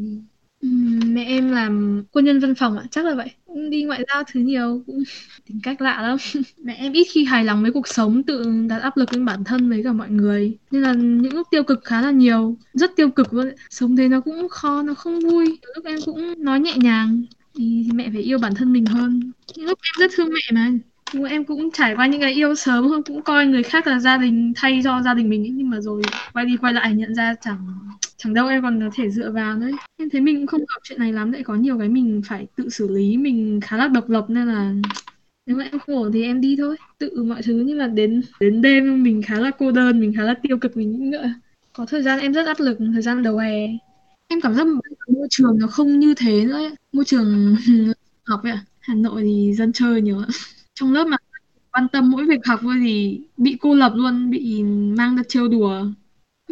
mẹ 0.62 1.24
em 1.24 1.52
làm 1.52 2.04
quân 2.12 2.24
nhân 2.24 2.40
văn 2.40 2.54
phòng 2.54 2.78
ạ, 2.78 2.84
chắc 2.90 3.04
là 3.04 3.14
vậy. 3.14 3.30
Cũng 3.46 3.70
đi 3.70 3.84
ngoại 3.84 4.04
giao 4.08 4.22
thứ 4.32 4.40
nhiều, 4.40 4.82
cũng 4.86 5.02
tính 5.48 5.60
cách 5.62 5.80
lạ 5.80 6.02
lắm. 6.02 6.16
Mẹ 6.58 6.74
em 6.74 6.92
ít 6.92 7.04
khi 7.10 7.24
hài 7.24 7.44
lòng 7.44 7.62
với 7.62 7.72
cuộc 7.72 7.88
sống, 7.88 8.22
tự 8.22 8.44
đặt 8.68 8.78
áp 8.82 8.96
lực 8.96 9.12
lên 9.12 9.24
bản 9.24 9.44
thân 9.44 9.68
với 9.68 9.82
cả 9.84 9.92
mọi 9.92 10.10
người. 10.10 10.58
Nên 10.70 10.82
là 10.82 10.92
những 10.94 11.34
lúc 11.34 11.48
tiêu 11.50 11.62
cực 11.62 11.84
khá 11.84 12.00
là 12.00 12.10
nhiều. 12.10 12.56
Rất 12.74 12.90
tiêu 12.96 13.10
cực 13.10 13.34
luôn 13.34 13.50
sống 13.70 13.96
thế 13.96 14.08
nó 14.08 14.20
cũng 14.20 14.48
khó, 14.48 14.82
nó 14.82 14.94
không 14.94 15.20
vui. 15.20 15.58
Lúc 15.76 15.84
em 15.84 15.98
cũng 16.04 16.44
nói 16.44 16.60
nhẹ 16.60 16.74
nhàng, 16.76 17.22
thì 17.54 17.88
mẹ 17.94 18.10
phải 18.12 18.22
yêu 18.22 18.38
bản 18.38 18.54
thân 18.54 18.72
mình 18.72 18.86
hơn. 18.86 19.32
Những 19.56 19.66
lúc 19.66 19.78
em 19.82 20.00
rất 20.08 20.14
thương 20.16 20.28
mẹ 20.32 20.40
mà 20.52 20.72
em 21.28 21.44
cũng 21.44 21.70
trải 21.70 21.96
qua 21.96 22.06
những 22.06 22.20
cái 22.20 22.32
yêu 22.32 22.54
sớm 22.54 22.88
hơn, 22.88 23.02
cũng 23.02 23.22
coi 23.22 23.46
người 23.46 23.62
khác 23.62 23.86
là 23.86 23.98
gia 23.98 24.16
đình 24.16 24.52
thay 24.56 24.80
cho 24.84 25.02
gia 25.02 25.14
đình 25.14 25.28
mình 25.28 25.42
ấy. 25.42 25.50
nhưng 25.50 25.70
mà 25.70 25.80
rồi 25.80 26.02
quay 26.32 26.46
đi 26.46 26.56
quay 26.56 26.72
lại 26.72 26.94
nhận 26.94 27.14
ra 27.14 27.34
chẳng 27.40 27.58
chẳng 28.16 28.34
đâu 28.34 28.48
em 28.48 28.62
còn 28.62 28.80
có 28.80 28.90
thể 28.94 29.10
dựa 29.10 29.30
vào 29.30 29.56
đấy 29.58 29.72
em 29.96 30.10
thấy 30.10 30.20
mình 30.20 30.36
cũng 30.36 30.46
không 30.46 30.60
hợp 30.60 30.80
chuyện 30.82 30.98
này 30.98 31.12
lắm, 31.12 31.32
lại 31.32 31.42
có 31.42 31.54
nhiều 31.54 31.78
cái 31.78 31.88
mình 31.88 32.22
phải 32.28 32.46
tự 32.56 32.68
xử 32.68 32.88
lý, 32.88 33.16
mình 33.16 33.60
khá 33.62 33.76
là 33.76 33.88
độc 33.88 34.10
lập 34.10 34.24
nên 34.28 34.46
là 34.48 34.72
nếu 35.46 35.56
mà 35.56 35.64
em 35.64 35.78
khổ 35.86 36.10
thì 36.12 36.22
em 36.22 36.40
đi 36.40 36.56
thôi 36.58 36.76
tự 36.98 37.22
mọi 37.24 37.42
thứ 37.42 37.62
nhưng 37.66 37.78
mà 37.78 37.86
đến 37.86 38.22
đến 38.40 38.62
đêm 38.62 39.02
mình 39.02 39.22
khá 39.22 39.40
là 39.40 39.50
cô 39.58 39.70
đơn, 39.70 40.00
mình 40.00 40.12
khá 40.16 40.22
là 40.22 40.34
tiêu 40.42 40.58
cực, 40.58 40.76
mình 40.76 40.92
nghĩ 40.92 40.98
ngợi 41.08 41.26
có 41.72 41.86
thời 41.86 42.02
gian 42.02 42.20
em 42.20 42.32
rất 42.32 42.46
áp 42.46 42.60
lực, 42.60 42.78
thời 42.92 43.02
gian 43.02 43.22
đầu 43.22 43.38
hè 43.38 43.66
em 44.28 44.40
cảm 44.40 44.54
giác 44.54 44.66
môi 45.08 45.26
trường 45.30 45.58
nó 45.58 45.66
không 45.66 45.98
như 45.98 46.14
thế 46.14 46.44
nữa 46.44 46.54
ấy. 46.54 46.70
môi 46.92 47.04
trường 47.04 47.56
học 48.24 48.42
ấy 48.42 48.52
à 48.52 48.64
Hà 48.80 48.94
Nội 48.94 49.22
thì 49.22 49.54
dân 49.54 49.72
chơi 49.72 50.00
nhiều 50.00 50.18
trong 50.74 50.92
lớp 50.92 51.04
mà 51.04 51.16
quan 51.72 51.88
tâm 51.92 52.10
mỗi 52.10 52.24
việc 52.24 52.46
học 52.46 52.60
thôi 52.62 52.74
thì 52.82 53.20
bị 53.36 53.56
cô 53.60 53.74
lập 53.74 53.92
luôn, 53.96 54.30
bị 54.30 54.62
mang 54.96 55.16
ra 55.16 55.22
trêu 55.28 55.48
đùa. 55.48 55.84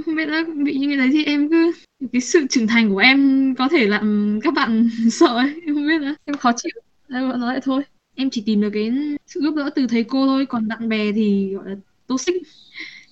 Không 0.07 0.17
biết 0.17 0.27
là 0.29 0.45
bị 0.65 0.75
như 0.75 0.89
thế 0.89 0.97
đấy 0.97 1.09
thì 1.13 1.25
em 1.25 1.49
cứ, 1.51 1.73
cái 2.13 2.21
sự 2.21 2.47
trưởng 2.51 2.67
thành 2.67 2.91
của 2.91 2.99
em 2.99 3.55
có 3.59 3.69
thể 3.69 3.87
làm 3.87 4.39
các 4.43 4.55
bạn 4.55 4.91
sợ 5.13 5.27
ấy, 5.27 5.55
em 5.67 5.75
không 5.75 5.87
biết 5.89 6.01
nữa. 6.01 6.15
Em 6.25 6.37
khó 6.37 6.53
chịu, 6.57 6.73
em 7.09 7.29
nó 7.29 7.47
lại 7.47 7.61
thôi. 7.63 7.83
Em 8.15 8.31
chỉ 8.31 8.43
tìm 8.47 8.61
được 8.61 8.71
cái 8.73 8.93
sự 9.27 9.41
giúp 9.41 9.55
đỡ 9.55 9.71
từ 9.75 9.87
thầy 9.87 10.05
cô 10.05 10.27
thôi, 10.27 10.47
còn 10.47 10.69
bạn 10.69 10.89
bè 10.89 11.13
thì, 11.13 11.55
gọi 11.55 11.69
là, 11.69 11.77
toxic. 12.07 12.35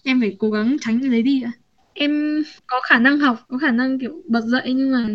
Em 0.04 0.20
phải 0.20 0.36
cố 0.38 0.50
gắng 0.50 0.76
tránh 0.80 1.00
cái 1.00 1.10
đấy 1.10 1.22
đi 1.22 1.42
ạ. 1.42 1.52
Em 1.94 2.42
có 2.66 2.80
khả 2.84 2.98
năng 2.98 3.18
học, 3.18 3.44
có 3.48 3.58
khả 3.58 3.70
năng, 3.70 3.98
kiểu, 3.98 4.22
bật 4.26 4.44
dậy 4.44 4.72
nhưng 4.74 4.92
mà 4.92 5.08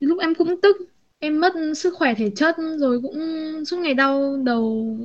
lúc 0.00 0.18
em 0.20 0.34
cũng 0.34 0.60
tức. 0.60 0.76
Em 1.18 1.40
mất 1.40 1.52
sức 1.76 1.94
khỏe 1.94 2.14
thể 2.14 2.30
chất 2.30 2.56
rồi 2.78 3.00
cũng 3.02 3.16
suốt 3.64 3.76
ngày 3.76 3.94
đau 3.94 4.36
đầu 4.44 4.98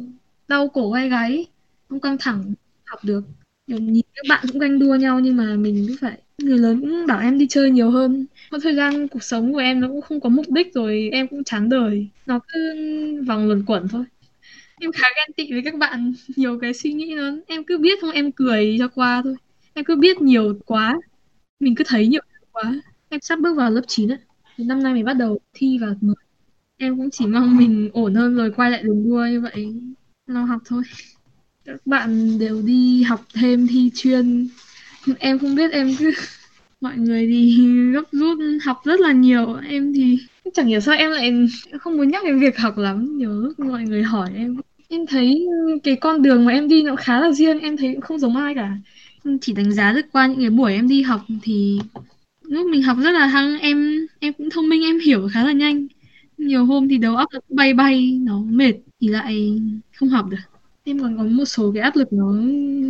đau 0.48 0.68
cổ 0.68 0.92
hay 0.92 1.10
gáy, 1.10 1.48
không 1.90 2.00
căng 2.00 2.18
thẳng, 2.20 2.54
học 2.86 3.00
được. 3.04 3.24
Nhìn 3.68 4.06
các 4.16 4.26
bạn 4.30 4.46
cũng 4.52 4.60
ganh 4.60 4.80
đua 4.80 4.96
nhau 4.96 5.20
nhưng 5.20 5.36
mà 5.38 5.56
mình 5.56 5.86
cứ 5.88 5.98
phải, 6.02 6.18
người 6.38 6.58
lớn 6.58 6.82
cũng 6.82 7.06
bảo 7.08 7.20
em 7.20 7.38
đi 7.38 7.48
chơi 7.48 7.72
nhiều 7.72 7.90
hơn. 7.92 8.26
Có 8.52 8.60
thời 8.64 8.76
gian 8.76 9.08
cuộc 9.08 9.24
sống 9.24 9.54
của 9.54 9.60
em 9.60 9.80
nó 9.82 9.88
cũng 9.88 10.02
không 10.02 10.20
có 10.20 10.30
mục 10.30 10.46
đích 10.50 10.74
rồi, 10.74 11.10
em 11.12 11.28
cũng 11.28 11.44
chán 11.44 11.70
đời. 11.70 12.08
Nó 12.26 12.40
cứ 12.48 12.76
vòng 13.28 13.48
luẩn 13.48 13.66
quẩn 13.66 13.88
thôi. 13.88 14.06
Em 14.80 14.92
khá 14.92 15.08
ghen 15.16 15.34
tị 15.36 15.52
với 15.52 15.62
các 15.66 15.76
bạn, 15.76 16.14
nhiều 16.36 16.60
cái 16.60 16.74
suy 16.74 16.94
nghĩ 16.94 17.16
nó, 17.16 17.32
em 17.48 17.64
cứ 17.64 17.78
biết 17.78 18.02
không, 18.02 18.12
em 18.12 18.32
cười 18.32 18.76
cho 18.80 18.88
qua 18.88 19.22
thôi. 19.24 19.36
Em 19.74 19.86
cứ 19.86 19.96
biết 19.96 20.22
nhiều 20.22 20.60
quá, 20.66 21.00
mình 21.60 21.76
cứ 21.76 21.84
thấy 21.88 22.08
nhiều 22.08 22.22
quá. 22.52 22.82
Em 23.10 23.22
sắp 23.22 23.40
bước 23.40 23.54
vào 23.58 23.72
lớp 23.72 23.82
9 23.88 24.10
á 24.10 24.18
năm 24.58 24.84
nay 24.84 24.94
mình 24.94 25.06
bắt 25.06 25.14
đầu 25.14 25.40
thi 25.54 25.78
vào 25.78 25.94
10 26.02 26.16
em 26.78 26.98
cũng 26.98 27.10
chỉ 27.12 27.26
mong 27.26 27.58
mình 27.58 27.90
ổn 27.94 28.16
hơn 28.16 28.36
rồi 28.36 28.52
quay 28.52 28.72
lại 28.72 28.84
đường 28.84 29.04
đua 29.06 29.26
như 29.26 29.42
vậy 29.42 29.74
lo 30.28 30.42
học 30.42 30.62
thôi. 30.66 30.84
Các 31.66 31.76
bạn 31.86 32.40
đều 32.40 32.62
đi 32.62 33.04
học 33.04 33.26
thêm, 33.34 33.68
thi 33.68 33.92
chuyên. 33.96 34.48
Em 35.20 35.40
không 35.40 35.56
biết, 35.56 35.72
em 35.72 35.96
cứ 36.00 36.12
mọi 36.82 36.98
người 36.98 37.28
thì 37.28 37.58
gấp 37.94 38.04
rút 38.12 38.38
học 38.64 38.82
rất 38.86 39.00
là 39.00 39.12
nhiều. 39.12 39.56
Em 39.70 39.94
thì 39.94 40.18
chẳng 40.54 40.68
hiểu 40.68 40.80
sao 40.80 40.96
em 40.96 41.12
lại 41.12 41.32
không 41.80 41.98
muốn 41.98 42.10
nhắc 42.10 42.24
đến 42.26 42.40
việc 42.40 42.58
học 42.58 42.78
lắm. 42.78 43.18
Nhiều 43.18 43.32
lúc 43.32 43.60
mọi 43.60 43.84
người 43.84 44.04
hỏi 44.04 44.30
em. 44.36 44.58
Em 44.90 45.06
thấy 45.08 45.48
cái 45.84 45.96
con 45.96 46.22
đường 46.22 46.46
mà 46.46 46.52
em 46.54 46.68
đi 46.68 46.84
nó 46.84 46.96
khá 46.96 47.20
là 47.20 47.32
riêng. 47.32 47.60
Em 47.60 47.78
thấy 47.78 47.94
cũng 47.94 48.02
không 48.02 48.20
giống 48.20 48.38
ai 48.38 48.56
cả. 48.56 48.78
Chỉ 49.42 49.54
đánh 49.54 49.74
giá 49.74 49.94
được 49.94 50.06
qua 50.12 50.28
những 50.28 50.40
cái 50.40 50.50
buổi 50.50 50.74
em 50.74 50.88
đi 50.88 51.02
học 51.02 51.22
thì 51.42 51.80
lúc 52.42 52.68
mình 52.68 52.84
học 52.84 52.98
rất 53.04 53.12
là 53.12 53.26
hăng. 53.26 53.60
Em 53.60 54.08
em 54.20 54.34
cũng 54.34 54.50
thông 54.50 54.70
minh, 54.70 54.84
em 54.84 55.00
hiểu 55.00 55.30
khá 55.34 55.44
là 55.44 55.52
nhanh. 55.52 55.88
Nhiều 56.38 56.66
hôm 56.66 56.90
thì 56.90 56.98
đầu 56.98 57.16
óc 57.16 57.30
nó 57.34 57.40
bay 57.50 57.74
bay, 57.74 58.20
nó 58.22 58.40
mệt 58.40 58.74
thì 59.02 59.08
lại 59.08 59.62
không 59.96 60.10
học 60.10 60.26
được. 60.30 60.38
Em 60.84 61.00
còn 61.00 61.18
có 61.18 61.24
một 61.24 61.46
số 61.46 61.72
cái 61.72 61.84
áp 61.84 61.96
lực 61.96 62.14
nó 62.14 62.26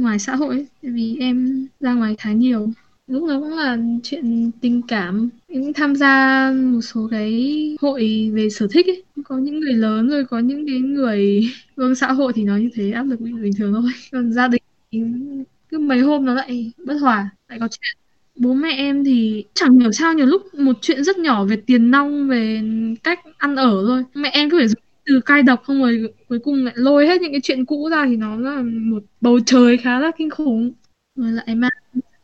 ngoài 0.02 0.20
xã 0.20 0.36
hội 0.36 0.56
ấy, 0.56 0.68
tại 0.84 0.92
vì 0.92 1.18
em 1.20 1.68
ra 1.80 1.94
ngoài 1.94 2.16
khá 2.20 2.32
nhiều. 2.32 2.70
Lúc 3.08 3.30
đó 3.30 3.40
cũng 3.40 3.58
là 3.58 3.78
chuyện 4.04 4.52
tình 4.62 4.82
cảm. 4.88 5.30
Em 5.48 5.64
cũng 5.64 5.74
tham 5.74 5.96
gia 5.96 6.52
một 6.52 6.82
số 6.82 7.08
cái 7.12 7.78
hội 7.82 8.32
về 8.34 8.50
sở 8.50 8.68
thích 8.72 8.86
ấy. 8.88 9.04
Có 9.24 9.38
những 9.38 9.60
người 9.60 9.74
lớn 9.74 10.10
rồi 10.10 10.26
có 10.26 10.40
những 10.40 10.68
cái 10.68 10.80
người 10.80 11.50
vâng 11.76 11.96
xã 11.96 12.12
hội 12.12 12.34
thì 12.34 12.44
nói 12.44 12.62
như 12.62 12.70
thế 12.74 12.92
áp 12.92 13.04
lực 13.04 13.20
bình 13.20 13.54
thường 13.58 13.74
thôi. 13.74 13.92
Còn 14.12 14.34
gia 14.34 14.48
đình 14.48 14.62
thì 14.92 15.02
cứ 15.70 15.80
mấy 15.80 16.00
hôm 16.00 16.26
nó 16.26 16.34
lại 16.34 16.72
bất 16.86 16.98
hòa 17.02 17.30
lại 17.50 17.60
có 17.60 17.68
chuyện. 17.68 17.98
Bố 18.36 18.54
mẹ 18.54 18.72
em 18.78 19.04
thì 19.04 19.46
chẳng 19.54 19.80
hiểu 19.80 19.92
sao 19.92 20.14
nhiều 20.14 20.26
lúc 20.26 20.54
một 20.56 20.78
chuyện 20.82 21.04
rất 21.04 21.18
nhỏ 21.18 21.46
về 21.46 21.56
tiền 21.56 21.92
nong 21.92 22.28
về 22.28 22.62
cách 23.04 23.20
ăn 23.38 23.56
ở 23.56 23.84
thôi. 23.88 24.04
Mẹ 24.14 24.30
em 24.30 24.50
cứ 24.50 24.58
phải 24.58 24.68
từ 25.08 25.20
cai 25.26 25.44
độc 25.44 25.64
không 25.64 25.82
rồi 25.82 26.14
cuối 26.30 26.40
cùng 26.40 26.66
lại 26.66 26.74
lôi 26.78 27.08
hết 27.08 27.22
những 27.22 27.32
cái 27.32 27.42
chuyện 27.44 27.66
cũ 27.66 27.90
ra 27.92 28.06
thì 28.06 28.16
nó 28.16 28.38
là 28.38 28.62
một 28.64 29.04
bầu 29.22 29.40
trời 29.46 29.78
khá 29.78 30.00
là 30.00 30.12
kinh 30.18 30.30
khủng. 30.30 30.74
Rồi 31.16 31.32
lại 31.32 31.56
mang 31.56 31.72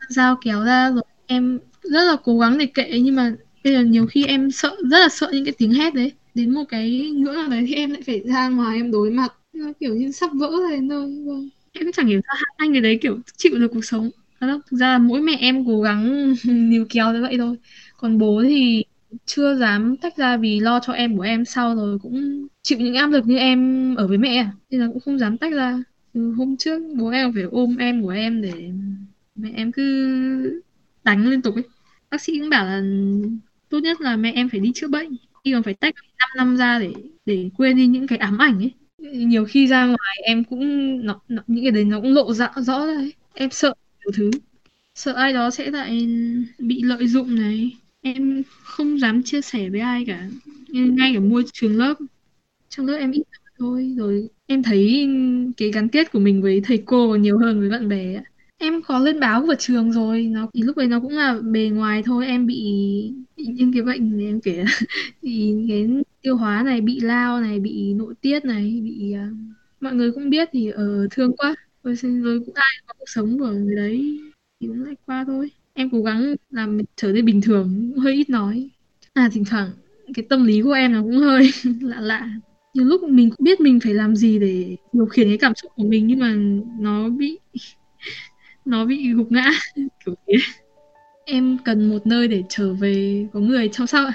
dao 0.10 0.38
kéo 0.44 0.64
ra 0.64 0.92
rồi 0.92 1.04
em 1.28 1.60
rất 1.82 2.04
là 2.04 2.16
cố 2.24 2.40
gắng 2.40 2.58
để 2.58 2.66
kệ 2.66 3.00
nhưng 3.04 3.16
mà 3.16 3.36
bây 3.64 3.74
giờ 3.74 3.82
nhiều 3.84 4.08
khi 4.08 4.26
em 4.26 4.52
sợ 4.52 4.76
rất 4.92 5.00
là 5.00 5.10
sợ 5.10 5.30
những 5.34 5.46
cái 5.46 5.54
tiếng 5.58 5.74
hét 5.74 5.94
đấy. 5.94 6.12
Đến 6.36 6.54
một 6.54 6.64
cái 6.70 7.12
ngưỡng 7.16 7.36
nào 7.36 7.50
đấy 7.50 7.66
thì 7.68 7.76
em 7.76 7.92
lại 7.92 8.02
phải 8.06 8.22
ra 8.26 8.50
ngoài 8.50 8.78
em 8.78 8.92
đối 8.92 9.12
mặt. 9.12 9.34
Nó 9.54 9.66
kiểu 9.80 9.96
như 9.96 10.12
sắp 10.12 10.30
vỡ 10.34 10.50
rồi 10.50 10.80
thôi 10.90 11.24
vâng. 11.26 11.50
Em 11.74 11.92
chẳng 11.92 12.08
hiểu 12.08 12.22
sao 12.28 12.36
hai 12.58 12.68
người 12.68 12.82
đấy 12.82 13.00
kiểu 13.02 13.20
chịu 13.38 13.60
được 13.60 13.68
cuộc 13.74 13.86
sống. 13.86 14.10
Thực 14.42 14.78
ra 14.78 14.88
là 14.88 14.98
mỗi 14.98 15.22
mẹ 15.22 15.38
em 15.40 15.66
cố 15.66 15.82
gắng 15.82 16.34
níu 16.46 16.86
kéo 16.90 17.14
như 17.14 17.22
vậy 17.22 17.38
thôi. 17.38 17.56
Còn 17.98 18.18
bố 18.18 18.44
thì 18.48 18.84
chưa 19.26 19.56
dám 19.56 19.98
tách 19.98 20.18
ra 20.18 20.38
vì 20.38 20.60
lo 20.60 20.80
cho 20.80 20.94
em 20.94 21.18
của 21.18 21.24
em 21.24 21.46
sau 21.46 21.76
rồi 21.76 22.00
cũng 22.00 22.48
chịu 22.62 22.80
những 22.80 22.96
áp 22.96 23.08
lực 23.08 23.28
như 23.28 23.38
em 23.38 23.96
ở 23.96 24.08
với 24.08 24.18
mẹ 24.18 24.36
à. 24.36 24.52
nên 24.70 24.82
là 24.82 24.88
cũng 24.88 25.00
không 25.00 25.20
dám 25.20 25.38
tách 25.38 25.54
ra. 25.54 25.84
Từ 26.14 26.32
hôm 26.38 26.58
trước 26.58 26.82
bố 26.98 27.10
em 27.10 27.34
phải 27.34 27.44
ôm 27.44 27.78
em 27.78 28.02
của 28.04 28.10
em 28.10 28.42
để 28.42 28.72
mẹ 29.36 29.52
em 29.56 29.72
cứ 29.72 30.62
đánh 31.04 31.28
liên 31.28 31.42
tục 31.42 31.56
ấy. 31.56 31.64
Bác 32.12 32.22
sĩ 32.22 32.40
cũng 32.40 32.50
bảo 32.50 32.66
là 32.66 32.82
tốt 33.70 33.80
nhất 33.80 34.02
là 34.02 34.16
mẹ 34.16 34.32
em 34.36 34.50
phải 34.50 34.60
đi 34.60 34.72
chữa 34.76 34.88
bệnh. 34.88 35.16
Khi 35.44 35.54
mà 35.54 35.62
phải 35.62 35.74
tách 35.74 35.96
5 36.20 36.30
năm 36.38 36.58
ra 36.58 36.80
để 36.80 36.94
để 37.26 37.50
quên 37.58 37.78
đi 37.78 37.88
những 37.88 38.08
cái 38.08 38.18
ám 38.18 38.38
ảnh 38.38 38.58
ấy. 38.60 38.72
Nhiều 38.98 39.46
khi 39.46 39.68
ra 39.68 39.86
ngoài 39.86 40.18
em 40.24 40.44
cũng 40.44 40.98
nó, 41.06 41.22
nó, 41.28 41.44
những 41.48 41.64
cái 41.64 41.72
đấy 41.72 41.86
nó 41.86 42.02
cũng 42.02 42.14
lộ 42.14 42.34
rõ 42.34 42.50
rõ 42.56 42.86
ra 42.86 42.94
ấy. 42.94 43.14
em 43.34 43.50
sợ 43.52 43.74
nhiều 44.06 44.12
thứ. 44.16 44.32
Sợ 44.96 45.14
ai 45.14 45.34
đó 45.34 45.50
sẽ 45.50 45.72
lại 45.72 46.08
bị 46.60 46.82
lợi 46.84 47.08
dụng 47.08 47.36
này 47.36 47.72
em 48.04 48.44
không 48.64 49.00
dám 49.00 49.24
chia 49.24 49.42
sẻ 49.42 49.70
với 49.70 49.80
ai 49.80 50.04
cả. 50.08 50.28
Ngay 50.70 51.12
cả 51.14 51.20
môi 51.20 51.44
trường 51.54 51.78
lớp 51.78 51.94
trong 52.70 52.86
lớp 52.86 52.98
em 52.98 53.12
ít 53.12 53.24
thôi. 53.60 53.96
Rồi 53.98 54.30
em 54.46 54.64
thấy 54.64 55.10
cái 55.58 55.72
gắn 55.72 55.90
kết 55.90 56.12
của 56.12 56.20
mình 56.20 56.42
với 56.42 56.62
thầy 56.64 56.84
cô 56.86 57.16
nhiều 57.16 57.38
hơn 57.38 57.60
với 57.60 57.70
bạn 57.70 57.90
bè 57.90 58.22
em 58.58 58.82
có 58.82 59.00
lên 59.00 59.20
báo 59.20 59.44
của 59.48 59.56
trường 59.60 59.92
rồi 59.92 60.24
nó 60.24 60.48
thì 60.54 60.62
lúc 60.62 60.78
đấy 60.78 60.88
nó 60.88 61.00
cũng 61.00 61.18
là 61.18 61.40
bề 61.44 61.70
ngoài 61.70 62.04
thôi. 62.06 62.28
Em 62.28 62.48
bị, 62.48 62.64
bị 63.38 63.46
những 63.46 63.74
cái 63.74 63.82
bệnh 63.82 64.18
này 64.18 64.26
em 64.26 64.42
kể 64.42 64.66
thì 65.22 65.56
cái 65.70 65.90
tiêu 66.22 66.38
hóa 66.38 66.64
này 66.64 66.82
bị 66.82 67.00
lao 67.00 67.42
này 67.42 67.60
bị 67.60 67.94
nội 67.94 68.14
tiết 68.22 68.46
này 68.46 68.82
bị 68.84 69.16
uh, 69.16 69.38
mọi 69.82 69.94
người 69.94 70.12
cũng 70.12 70.30
biết 70.30 70.50
thì 70.52 70.70
ở 70.70 71.04
uh, 71.06 71.12
thương 71.12 71.38
quá. 71.38 71.56
Rồi, 71.84 71.96
rồi 71.96 72.40
cũng 72.46 72.56
ai 72.56 72.74
có 72.88 72.94
cuộc 73.00 73.10
sống 73.10 73.40
của 73.40 73.48
người 73.52 73.76
đấy 73.76 74.20
thì 74.60 74.68
cũng 74.68 74.84
lại 74.84 74.96
qua 75.06 75.24
thôi 75.28 75.50
em 75.74 75.90
cố 75.90 76.02
gắng 76.02 76.36
làm 76.50 76.80
trở 76.96 77.12
nên 77.12 77.26
bình 77.26 77.42
thường, 77.42 77.92
hơi 77.98 78.14
ít 78.14 78.30
nói. 78.30 78.70
À 79.14 79.30
thỉnh 79.34 79.46
thoảng, 79.46 79.70
cái 80.14 80.26
tâm 80.30 80.46
lý 80.46 80.62
của 80.62 80.72
em 80.72 80.94
nó 80.94 81.02
cũng 81.02 81.18
hơi 81.18 81.50
lạ 81.82 82.00
lạ. 82.00 82.30
Nhiều 82.74 82.86
lúc 82.86 83.04
mình 83.04 83.30
cũng 83.30 83.44
biết 83.44 83.62
mình 83.62 83.80
phải 83.80 83.94
làm 83.94 84.16
gì 84.16 84.40
để 84.40 84.78
điều 84.94 85.06
khiển 85.06 85.28
cái 85.28 85.38
cảm 85.38 85.56
xúc 85.56 85.72
của 85.76 85.84
mình, 85.84 86.08
nhưng 86.08 86.20
mà 86.20 86.36
nó 86.80 87.10
bị 87.10 87.38
nó 88.66 88.86
bị 88.86 89.14
gục 89.14 89.32
ngã, 89.32 89.52
kiểu 90.06 90.16
thế. 90.28 90.34
Em 91.26 91.58
cần 91.66 91.90
một 91.90 92.08
nơi 92.08 92.28
để 92.28 92.44
trở 92.50 92.74
về, 92.74 93.28
có 93.34 93.40
người 93.40 93.68
trong 93.68 93.88
sau 93.88 94.10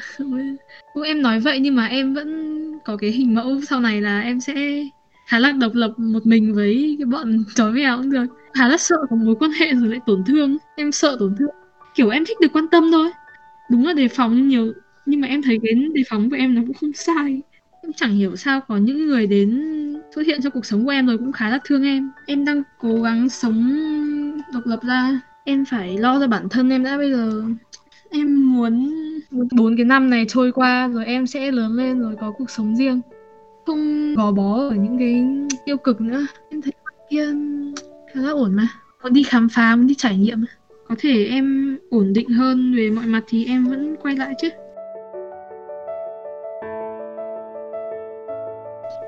cũng 0.95 1.03
em 1.03 1.23
nói 1.23 1.41
vậy, 1.41 1.61
nhưng 1.61 1.75
mà 1.75 1.87
em 1.87 2.15
vẫn 2.15 2.59
có 2.85 2.97
cái 2.97 3.11
hình 3.11 3.35
mẫu 3.35 3.61
sau 3.69 3.81
này 3.81 4.01
là 4.01 4.21
em 4.21 4.41
sẽ 4.41 4.85
khá 5.27 5.39
là 5.39 5.53
độc 5.53 5.75
lập 5.75 5.95
một 5.97 6.27
mình 6.27 6.55
với 6.55 6.97
cái 6.99 7.07
bọn 7.07 7.45
chó 7.55 7.71
mèo 7.71 7.97
cũng 7.97 8.11
được 8.11 8.27
khá 8.59 8.69
là 8.69 8.77
sợ 8.77 8.97
có 9.11 9.17
mối 9.17 9.35
quan 9.41 9.51
hệ 9.51 9.75
rồi 9.75 9.89
lại 9.89 10.01
tổn 10.07 10.25
thương. 10.25 10.57
Em 10.77 10.93
sợ 10.93 11.17
tổn 11.19 11.35
thương. 11.39 11.51
Kiểu 11.95 12.09
em 12.09 12.25
thích 12.25 12.37
được 12.41 12.53
quan 12.53 12.69
tâm 12.69 12.91
thôi. 12.93 13.11
Đúng 13.71 13.87
là 13.87 13.93
đề 13.93 14.09
phòng 14.09 14.35
nhưng 14.37 14.49
nhiều 14.49 14.73
nhưng 15.07 15.21
mà 15.21 15.29
em 15.29 15.43
thấy 15.43 15.59
cái 15.63 15.73
đề 15.95 16.03
phóng 16.09 16.31
của 16.31 16.37
em 16.37 16.55
nó 16.55 16.63
cũng 16.67 16.75
không 16.75 16.93
sai. 16.93 17.41
Em 17.83 17.93
chẳng 17.93 18.11
hiểu 18.11 18.37
sao 18.37 18.61
có 18.61 18.77
những 18.77 19.07
người 19.07 19.27
đến 19.27 19.51
xuất 20.15 20.27
hiện 20.27 20.43
trong 20.43 20.53
cuộc 20.53 20.67
sống 20.67 20.85
của 20.85 20.91
em 20.91 21.07
rồi 21.07 21.19
cũng 21.19 21.33
khá 21.33 21.51
là 21.51 21.59
thương 21.65 21.85
em. 21.85 22.11
Em 22.27 22.45
đang 22.45 22.63
cố 22.79 23.03
gắng 23.03 23.29
sống 23.29 23.73
độc 24.53 24.67
lập 24.67 24.81
ra. 24.83 25.21
Em 25.45 25.65
phải 25.65 25.99
lo 25.99 26.21
cho 26.21 26.27
bản 26.27 26.49
thân 26.49 26.71
em 26.71 26.85
đã 26.85 26.97
bây 26.97 27.13
giờ. 27.13 27.43
Em 28.11 28.53
muốn 28.53 28.95
bốn 29.53 29.77
cái 29.77 29.85
năm 29.85 30.11
này 30.11 30.25
trôi 30.29 30.53
qua 30.53 30.89
rồi 30.89 31.05
em 31.05 31.27
sẽ 31.27 31.51
lớn 31.51 31.73
lên 31.73 32.01
rồi 32.01 32.17
có 32.21 32.31
cuộc 32.31 32.51
sống 32.51 32.77
riêng. 32.77 33.01
Không 33.67 34.15
gò 34.15 34.33
bó 34.33 34.69
ở 34.69 34.75
những 34.75 34.99
cái 34.99 35.27
tiêu 35.67 35.77
cực 35.77 36.01
nữa. 36.01 36.27
Em 36.51 36.63
thấy 36.63 36.73
kia 37.11 37.33
khá 38.19 38.25
là 38.25 38.33
ổn 38.33 38.55
mà 38.55 38.69
muốn 39.03 39.13
đi 39.13 39.23
khám 39.23 39.49
phá 39.49 39.77
muốn 39.77 39.87
đi 39.87 39.95
trải 39.95 40.17
nghiệm 40.17 40.45
có 40.89 40.95
thể 40.99 41.25
em 41.25 41.79
ổn 41.91 42.13
định 42.13 42.29
hơn 42.29 42.75
về 42.77 42.91
mọi 42.91 43.07
mặt 43.07 43.25
thì 43.29 43.45
em 43.45 43.67
vẫn 43.67 43.97
quay 44.03 44.17
lại 44.17 44.35
chứ 44.43 44.49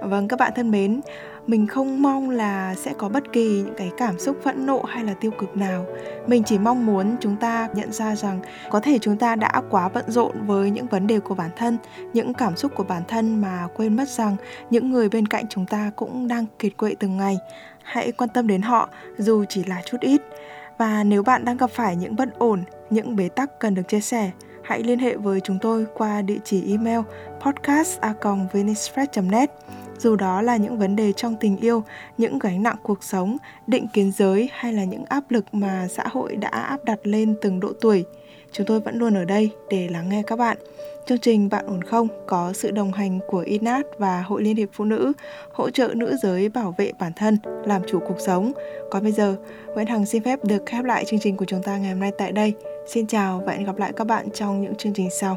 Vâng 0.02 0.29
các 0.29 0.38
bạn 0.38 0.52
thân 0.57 0.71
mến, 0.71 1.00
mình 1.47 1.67
không 1.67 2.02
mong 2.02 2.31
là 2.31 2.75
sẽ 2.75 2.93
có 2.99 3.09
bất 3.09 3.33
kỳ 3.33 3.62
những 3.64 3.75
cái 3.76 3.90
cảm 3.97 4.19
xúc 4.19 4.37
phẫn 4.43 4.67
nộ 4.67 4.83
hay 4.83 5.05
là 5.05 5.14
tiêu 5.14 5.31
cực 5.31 5.57
nào. 5.57 5.87
Mình 6.26 6.43
chỉ 6.47 6.59
mong 6.59 6.87
muốn 6.87 7.17
chúng 7.21 7.37
ta 7.37 7.69
nhận 7.75 7.93
ra 7.93 8.17
rằng 8.17 8.40
có 8.71 8.81
thể 8.81 8.99
chúng 8.99 9.17
ta 9.17 9.37
đã 9.37 9.62
quá 9.71 9.88
bận 9.95 10.05
rộn 10.09 10.47
với 10.47 10.71
những 10.71 10.87
vấn 10.87 11.07
đề 11.07 11.21
của 11.21 11.35
bản 11.35 11.50
thân, 11.57 11.79
những 12.12 12.35
cảm 12.35 12.57
xúc 12.57 12.73
của 12.75 12.85
bản 12.85 13.02
thân 13.09 13.40
mà 13.40 13.69
quên 13.76 13.97
mất 13.97 14.09
rằng 14.09 14.37
những 14.71 14.90
người 14.90 15.09
bên 15.09 15.26
cạnh 15.26 15.45
chúng 15.49 15.67
ta 15.67 15.90
cũng 15.97 16.29
đang 16.29 16.47
kiệt 16.59 16.76
quệ 16.76 16.95
từng 16.99 17.17
ngày. 17.17 17.38
Hãy 17.90 18.12
quan 18.12 18.30
tâm 18.30 18.47
đến 18.47 18.62
họ 18.62 18.88
dù 19.18 19.44
chỉ 19.49 19.64
là 19.64 19.82
chút 19.85 20.00
ít. 20.00 20.20
Và 20.78 21.04
nếu 21.04 21.23
bạn 21.23 21.44
đang 21.44 21.56
gặp 21.56 21.70
phải 21.70 21.97
những 21.97 22.16
bất 22.16 22.38
ổn, 22.38 22.64
những 22.90 23.16
bế 23.16 23.28
tắc 23.28 23.59
cần 23.59 23.75
được 23.75 23.88
chia 23.88 24.00
sẻ, 24.00 24.30
hãy 24.62 24.82
liên 24.82 24.99
hệ 24.99 25.16
với 25.16 25.40
chúng 25.40 25.59
tôi 25.62 25.87
qua 25.94 26.23
địa 26.23 26.38
chỉ 26.44 26.73
email 26.73 27.00
podcast 27.40 28.00
net 29.23 29.50
dù 30.00 30.16
đó 30.16 30.42
là 30.42 30.57
những 30.57 30.78
vấn 30.78 30.97
đề 30.97 31.12
trong 31.12 31.37
tình 31.40 31.57
yêu, 31.57 31.83
những 32.19 32.38
gánh 32.38 32.62
nặng 32.62 32.76
cuộc 32.83 33.04
sống, 33.04 33.37
định 33.66 33.87
kiến 33.92 34.12
giới 34.16 34.49
hay 34.52 34.73
là 34.73 34.85
những 34.85 35.04
áp 35.04 35.30
lực 35.30 35.45
mà 35.52 35.88
xã 35.90 36.04
hội 36.11 36.37
đã 36.37 36.49
áp 36.49 36.85
đặt 36.85 36.99
lên 37.02 37.35
từng 37.42 37.61
độ 37.61 37.73
tuổi. 37.80 38.04
Chúng 38.52 38.66
tôi 38.66 38.80
vẫn 38.80 38.99
luôn 38.99 39.14
ở 39.14 39.25
đây 39.25 39.50
để 39.71 39.88
lắng 39.88 40.09
nghe 40.09 40.23
các 40.26 40.37
bạn. 40.37 40.57
Chương 41.07 41.19
trình 41.19 41.49
Bạn 41.49 41.66
ổn 41.66 41.83
không 41.83 42.09
có 42.26 42.52
sự 42.52 42.71
đồng 42.71 42.92
hành 42.92 43.21
của 43.28 43.38
INAT 43.38 43.87
và 43.99 44.23
Hội 44.23 44.42
Liên 44.42 44.57
hiệp 44.57 44.69
Phụ 44.73 44.85
nữ, 44.85 45.12
hỗ 45.52 45.71
trợ 45.71 45.88
nữ 45.95 46.16
giới 46.23 46.49
bảo 46.49 46.75
vệ 46.78 46.92
bản 47.00 47.12
thân, 47.16 47.38
làm 47.64 47.83
chủ 47.88 47.99
cuộc 48.09 48.21
sống. 48.26 48.52
Còn 48.90 49.02
bây 49.02 49.12
giờ, 49.12 49.37
Nguyễn 49.75 49.87
Hằng 49.87 50.07
xin 50.07 50.23
phép 50.23 50.45
được 50.45 50.62
khép 50.66 50.85
lại 50.85 51.04
chương 51.04 51.21
trình 51.21 51.37
của 51.37 51.45
chúng 51.45 51.62
ta 51.62 51.78
ngày 51.78 51.90
hôm 51.90 52.00
nay 52.00 52.12
tại 52.19 52.33
đây. 52.33 52.54
Xin 52.88 53.07
chào 53.07 53.42
và 53.47 53.52
hẹn 53.52 53.64
gặp 53.64 53.78
lại 53.78 53.92
các 53.97 54.07
bạn 54.07 54.30
trong 54.35 54.62
những 54.62 54.75
chương 54.75 54.95
trình 54.95 55.09
sau. 55.11 55.37